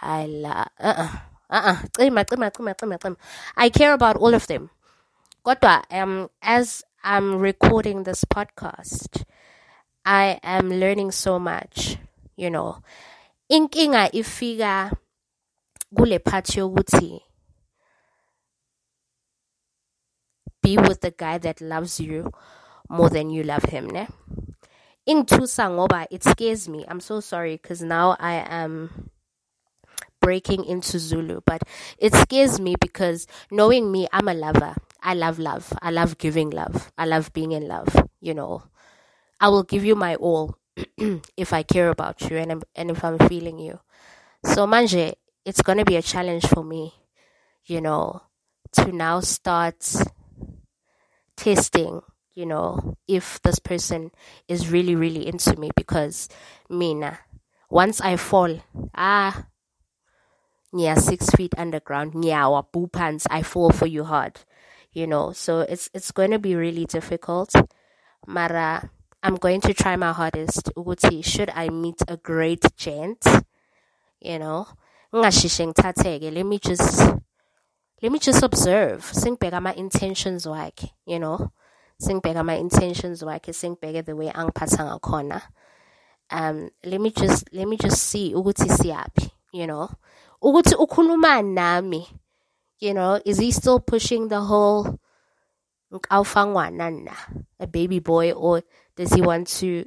I 0.00 0.26
la 0.26 0.66
uh 0.78 1.08
uh 1.50 1.76
uh 1.98 2.10
I 3.56 3.68
care 3.70 3.92
about 3.92 4.16
all 4.16 4.34
of 4.34 4.46
them. 4.46 4.70
Kodwa, 5.44 5.82
um, 5.90 6.30
as 6.42 6.82
I'm 7.06 7.36
recording 7.36 8.04
this 8.04 8.24
podcast, 8.24 9.24
I 10.06 10.40
am 10.42 10.70
learning 10.70 11.10
so 11.12 11.38
much, 11.38 11.98
you 12.34 12.48
know. 12.48 12.80
inkinga 13.52 14.08
ifika 14.12 14.90
kule 15.94 16.18
part 16.18 16.46
yokuthi 16.56 17.20
be 20.62 20.78
with 20.78 21.02
the 21.02 21.10
guy 21.10 21.36
that 21.36 21.60
loves 21.60 22.00
you 22.00 22.32
more 22.88 23.10
than 23.10 23.28
you 23.28 23.42
love 23.42 23.64
him 23.64 23.86
ne? 23.90 24.08
Ingithusa 25.06 25.68
ngoba 25.68 26.06
it 26.10 26.24
scares 26.24 26.70
me. 26.70 26.86
I'm 26.88 27.00
so 27.00 27.20
sorry 27.20 27.56
because 27.60 27.82
now 27.82 28.16
i 28.18 28.36
am 28.48 29.10
breaking 30.22 30.64
into 30.64 30.98
zulu 30.98 31.42
but 31.44 31.60
it 31.98 32.14
scares 32.14 32.58
me 32.58 32.74
because 32.80 33.26
knowing 33.50 33.92
me 33.92 34.08
i'm 34.10 34.26
a 34.26 34.32
lover 34.32 34.74
i 35.04 35.14
love 35.14 35.38
love 35.38 35.72
i 35.82 35.90
love 35.90 36.18
giving 36.18 36.50
love 36.50 36.92
i 36.98 37.06
love 37.06 37.32
being 37.32 37.52
in 37.52 37.68
love 37.68 37.94
you 38.20 38.34
know 38.34 38.62
i 39.40 39.48
will 39.48 39.62
give 39.64 39.84
you 39.84 39.94
my 39.94 40.14
all 40.16 40.56
if 41.36 41.52
I 41.52 41.62
care 41.62 41.88
about 41.90 42.20
you 42.30 42.36
and 42.36 42.64
and 42.74 42.90
if 42.90 43.04
I'm 43.04 43.18
feeling 43.28 43.58
you. 43.58 43.80
So 44.44 44.66
manje, 44.66 45.14
it's 45.44 45.62
gonna 45.62 45.84
be 45.84 45.96
a 45.96 46.02
challenge 46.02 46.46
for 46.46 46.64
me, 46.64 46.94
you 47.66 47.80
know, 47.80 48.22
to 48.72 48.92
now 48.92 49.20
start 49.20 49.82
testing, 51.36 52.00
you 52.34 52.46
know, 52.46 52.96
if 53.08 53.40
this 53.42 53.58
person 53.58 54.10
is 54.48 54.70
really, 54.70 54.94
really 54.94 55.26
into 55.26 55.56
me 55.58 55.70
because 55.76 56.28
Mina, 56.68 57.18
once 57.70 58.00
I 58.00 58.16
fall, 58.16 58.60
ah 58.94 59.46
near 60.72 60.96
six 60.96 61.30
feet 61.30 61.54
underground, 61.56 62.14
near 62.14 62.36
our 62.36 62.64
boo 62.72 62.88
pants, 62.88 63.26
I 63.30 63.42
fall 63.42 63.70
for 63.70 63.86
you 63.86 64.04
hard. 64.04 64.40
You 64.94 65.08
know, 65.08 65.32
so 65.32 65.60
it's 65.60 65.90
it's 65.92 66.12
going 66.12 66.30
to 66.30 66.38
be 66.38 66.54
really 66.54 66.86
difficult. 66.86 67.52
Mara 68.26 68.90
I'm 69.24 69.34
going 69.36 69.60
to 69.62 69.74
try 69.74 69.96
my 69.96 70.12
hardest. 70.12 70.70
Ukuthi 70.76 71.24
should 71.24 71.50
I 71.50 71.68
meet 71.68 72.00
a 72.06 72.16
great 72.16 72.62
gent, 72.76 73.26
you 74.20 74.38
know, 74.38 74.68
let 75.10 76.46
me 76.46 76.58
just 76.58 77.00
let 78.02 78.12
me 78.12 78.18
just 78.18 78.42
observe. 78.42 79.02
Singibheka 79.12 79.54
ama 79.54 79.72
intentions 79.72 80.46
wakhe 80.46 80.90
you 81.06 81.18
know? 81.18 81.50
Singibheka 82.00 82.36
ama 82.36 82.54
intentions 82.54 83.22
wakhe. 83.22 83.50
Singibheke 83.50 84.04
the 84.04 84.14
way 84.14 84.30
angiphatha 84.30 85.00
ngakhona. 85.00 85.42
Um 86.30 86.70
let 86.84 87.00
me 87.00 87.10
just 87.10 87.48
let 87.52 87.66
me 87.66 87.76
just 87.76 88.00
see 88.00 88.32
ukuthi 88.32 88.68
siyaphi 88.70 89.30
you 89.52 89.66
know? 89.66 89.90
Ukuthi 90.42 90.74
ukhuluma 90.74 91.42
nami 91.42 92.06
you 92.84 92.92
know 92.92 93.20
is 93.24 93.38
he 93.38 93.50
still 93.50 93.80
pushing 93.80 94.28
the 94.28 94.42
whole 94.42 95.00
a 97.60 97.66
baby 97.66 97.98
boy 97.98 98.32
or 98.32 98.62
does 98.96 99.12
he 99.12 99.22
want 99.22 99.46
to 99.46 99.86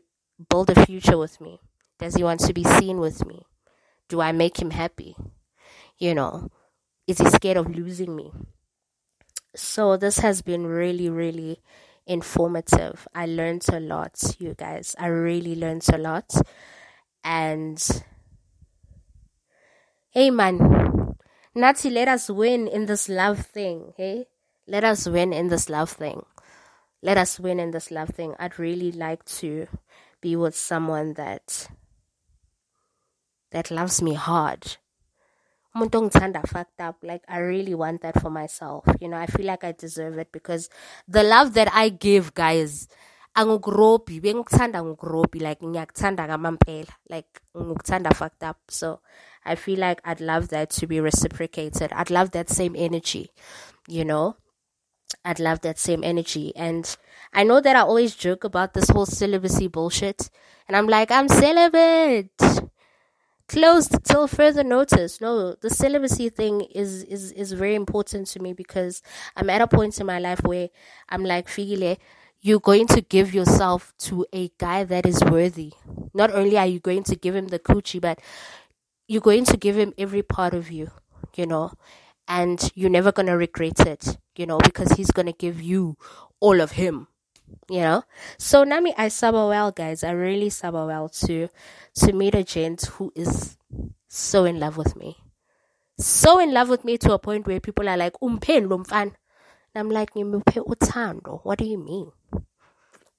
build 0.50 0.70
a 0.70 0.86
future 0.86 1.18
with 1.18 1.40
me? 1.42 1.60
Does 2.00 2.16
he 2.16 2.24
want 2.24 2.40
to 2.42 2.54
be 2.54 2.64
seen 2.64 2.98
with 2.98 3.26
me? 3.26 3.46
Do 4.10 4.22
I 4.22 4.32
make 4.32 4.60
him 4.60 4.72
happy? 4.72 5.16
You 5.98 6.16
know, 6.16 6.50
is 7.08 7.18
he 7.18 7.30
scared 7.30 7.58
of 7.58 7.76
losing 7.76 8.16
me? 8.16 8.32
So 9.56 9.98
this 9.98 10.20
has 10.20 10.42
been 10.42 10.66
really, 10.66 11.10
really 11.10 11.62
informative. 12.06 13.08
I 13.14 13.26
learned 13.26 13.66
a 13.72 13.80
lot, 13.80 14.36
you 14.40 14.54
guys. 14.54 14.96
I 14.98 15.08
really 15.08 15.56
learned 15.56 15.86
a 15.92 15.98
lot. 15.98 16.32
And 17.24 17.84
hey 20.12 20.30
man, 20.30 20.97
Nati, 21.58 21.90
let 21.90 22.08
us 22.08 22.30
win 22.30 22.68
in 22.68 22.86
this 22.86 23.10
love 23.10 23.40
thing, 23.42 23.94
hey? 23.98 24.28
Let 24.68 24.84
us 24.84 25.10
win 25.10 25.34
in 25.34 25.48
this 25.50 25.70
love 25.70 25.90
thing 25.90 26.22
let 27.02 27.18
us 27.18 27.40
win 27.40 27.60
in 27.60 27.72
this 27.72 27.92
love 27.92 28.10
thing. 28.10 28.34
I'd 28.40 28.60
really 28.60 28.92
like 28.92 29.24
to 29.40 29.68
be 30.22 30.36
with 30.36 30.56
someone 30.56 31.14
that 31.14 31.70
that 33.52 33.72
loves 33.72 34.02
me 34.02 34.14
hard. 34.14 34.78
fucked 35.74 36.82
up. 36.82 36.98
Like 37.04 37.24
I 37.28 37.38
really 37.38 37.76
want 37.76 38.02
that 38.02 38.20
for 38.22 38.30
myself. 38.30 38.86
You 39.00 39.10
know, 39.10 39.18
I 39.18 39.28
feel 39.28 39.46
like 39.46 39.64
I 39.64 39.72
deserve 39.74 40.18
it 40.18 40.32
because 40.32 40.70
the 41.08 41.24
love 41.24 41.54
that 41.54 41.72
I 41.74 41.90
give, 41.90 42.34
guys, 42.34 42.88
angugrobi 43.38 44.20
bengikuthanda 44.20 44.82
ngugrobi 44.82 45.40
like 45.40 45.62
ngiyakuthanda 45.62 46.26
ngamampela 46.26 46.90
like 47.10 47.30
ngikuthanda 47.56 48.10
fucked 48.16 48.42
up 48.42 48.58
so 48.68 49.00
i 49.48 49.56
feel 49.56 49.80
like 49.80 50.02
i'd 50.06 50.22
love 50.22 50.50
that 50.50 50.70
to 50.70 50.88
be 50.88 51.00
reciprocated 51.00 51.92
i'd 51.94 52.12
love 52.12 52.32
that 52.32 52.50
same 52.50 52.76
energy 52.78 53.32
you 53.88 54.06
know 54.06 54.36
I'd 55.24 55.40
love 55.40 55.62
that 55.62 55.80
same 55.80 56.04
energy. 56.04 56.56
And 56.56 56.96
I 57.34 57.44
know 57.44 57.60
that 57.62 57.76
I 57.76 57.82
always 57.82 58.16
joke 58.16 58.44
about 58.44 58.74
this 58.74 58.90
whole 58.90 59.06
celibacy 59.06 59.68
bullshit. 59.68 60.30
And 60.68 60.76
I'm 60.76 60.88
like, 60.88 61.12
I'm 61.12 61.28
celibate. 61.28 62.32
Closed 63.48 64.04
till 64.04 64.28
further 64.28 64.64
notice. 64.64 65.22
No, 65.22 65.54
the 65.54 65.70
celibacy 65.70 66.30
thing 66.30 66.62
is, 66.62 67.04
is, 67.04 67.32
is 67.32 67.54
very 67.54 67.76
important 67.76 68.28
to 68.28 68.42
me 68.42 68.52
because 68.54 69.02
I'm 69.38 69.50
at 69.50 69.62
a 69.62 69.68
point 69.68 70.00
in 70.00 70.06
my 70.06 70.20
life 70.20 70.42
where 70.44 70.70
I'm 71.08 71.24
like, 71.24 71.48
Figile, 71.48 71.98
you're 72.42 72.60
going 72.60 72.88
to 72.88 73.02
give 73.02 73.34
yourself 73.34 73.94
to 74.00 74.26
a 74.34 74.52
guy 74.58 74.84
that 74.84 75.06
is 75.06 75.24
worthy. 75.24 75.74
Not 76.14 76.32
only 76.32 76.58
are 76.58 76.68
you 76.68 76.80
going 76.80 77.04
to 77.04 77.16
give 77.16 77.36
him 77.36 77.48
the 77.48 77.60
coochie, 77.60 78.02
but 78.02 78.20
you're 79.08 79.22
going 79.22 79.46
to 79.46 79.58
give 79.58 79.78
him 79.78 79.94
every 79.98 80.24
part 80.24 80.54
of 80.54 80.72
you, 80.72 80.92
you 81.36 81.46
know 81.46 81.72
and 82.28 82.72
you're 82.76 82.90
never 82.90 83.12
going 83.12 83.28
to 83.28 83.34
regret 83.38 83.80
it, 83.88 84.18
you 84.36 84.46
know, 84.46 84.58
because 84.60 84.92
he's 84.92 85.12
going 85.12 85.26
to 85.28 85.32
give 85.34 85.62
you 85.62 85.98
all 86.40 86.60
of 86.62 86.72
him, 86.72 87.08
you 87.70 87.80
know. 87.82 88.04
So 88.38 88.64
Nami, 88.64 88.94
I 88.98 89.08
suffer 89.08 89.48
well, 89.48 89.72
guys. 89.72 90.04
I 90.04 90.12
really 90.12 90.50
suffer 90.50 90.86
well 90.86 91.10
to 91.26 91.50
to 91.96 92.14
meet 92.14 92.36
a 92.36 92.44
gent 92.44 92.86
who 92.86 93.12
is 93.16 93.58
so 94.08 94.46
in 94.46 94.60
love 94.60 94.78
with 94.78 94.96
me, 94.96 95.18
so 96.00 96.40
in 96.40 96.54
love 96.54 96.70
with 96.70 96.84
me 96.86 96.98
to 97.00 97.14
a 97.14 97.20
point 97.20 97.48
where 97.48 97.60
people 97.60 97.90
are 97.90 97.98
like, 97.98 98.14
"Umpen 98.22 98.68
lumfan," 98.68 99.14
and 99.74 99.76
I'm 99.76 99.90
like, 99.90 100.14
utando." 100.14 101.42
What 101.44 101.60
do 101.60 101.66
you 101.66 101.78
mean? 101.78 102.12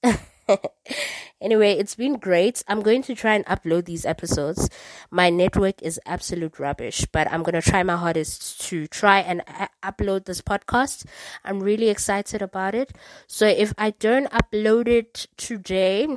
anyway, 1.40 1.72
it's 1.72 1.94
been 1.94 2.14
great. 2.18 2.62
I'm 2.68 2.80
going 2.82 3.02
to 3.02 3.14
try 3.14 3.34
and 3.34 3.44
upload 3.46 3.84
these 3.86 4.04
episodes. 4.06 4.68
My 5.10 5.30
network 5.30 5.82
is 5.82 6.00
absolute 6.06 6.58
rubbish, 6.58 7.06
but 7.12 7.30
I'm 7.30 7.42
going 7.42 7.60
to 7.60 7.70
try 7.70 7.82
my 7.82 7.96
hardest 7.96 8.60
to 8.68 8.86
try 8.86 9.20
and 9.20 9.42
a- 9.46 9.68
upload 9.82 10.24
this 10.24 10.40
podcast. 10.42 11.06
I'm 11.44 11.60
really 11.60 11.88
excited 11.88 12.42
about 12.42 12.74
it. 12.74 12.92
So 13.26 13.46
if 13.46 13.72
I 13.78 13.90
don't 13.90 14.30
upload 14.30 14.88
it 14.88 15.26
today, 15.36 16.08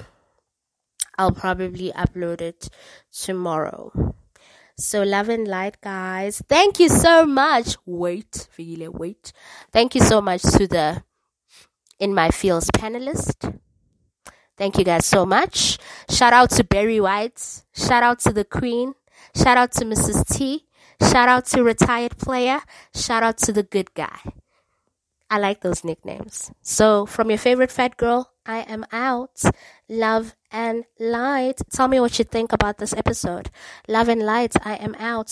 I'll 1.17 1.31
probably 1.31 1.91
upload 1.91 2.41
it 2.41 2.69
tomorrow. 3.11 4.15
So 4.77 5.03
love 5.03 5.29
and 5.29 5.47
light, 5.47 5.79
guys. 5.81 6.41
Thank 6.49 6.79
you 6.79 6.89
so 6.89 7.25
much. 7.25 7.75
Wait, 7.85 8.47
really 8.57 8.87
wait. 8.87 9.31
Thank 9.71 9.93
you 9.95 10.01
so 10.01 10.21
much 10.21 10.41
to 10.41 10.67
the 10.67 11.03
in 11.99 12.15
my 12.15 12.29
feels 12.31 12.65
panelist. 12.71 13.59
Thank 14.61 14.77
you 14.77 14.83
guys 14.83 15.07
so 15.07 15.25
much. 15.25 15.79
Shout 16.07 16.33
out 16.33 16.51
to 16.51 16.63
Barry 16.63 17.01
White. 17.01 17.63
Shout 17.73 18.03
out 18.03 18.19
to 18.19 18.31
the 18.31 18.45
Queen. 18.45 18.93
Shout 19.35 19.57
out 19.57 19.71
to 19.71 19.85
Mrs. 19.85 20.23
T. 20.27 20.67
Shout 21.01 21.27
out 21.27 21.47
to 21.47 21.63
Retired 21.63 22.15
Player. 22.19 22.61
Shout 22.93 23.23
out 23.23 23.39
to 23.39 23.51
the 23.51 23.63
Good 23.63 23.95
Guy. 23.95 24.19
I 25.31 25.39
like 25.39 25.61
those 25.61 25.83
nicknames. 25.83 26.51
So, 26.61 27.07
from 27.07 27.31
your 27.31 27.39
favorite 27.39 27.71
fat 27.71 27.97
girl, 27.97 28.33
I 28.45 28.59
am 28.69 28.85
out. 28.91 29.41
Love 29.89 30.35
and 30.51 30.85
light. 30.99 31.59
Tell 31.73 31.87
me 31.87 31.99
what 31.99 32.19
you 32.19 32.25
think 32.25 32.53
about 32.53 32.77
this 32.77 32.93
episode. 32.93 33.49
Love 33.87 34.09
and 34.09 34.21
light, 34.21 34.53
I 34.63 34.75
am 34.75 34.93
out. 34.99 35.31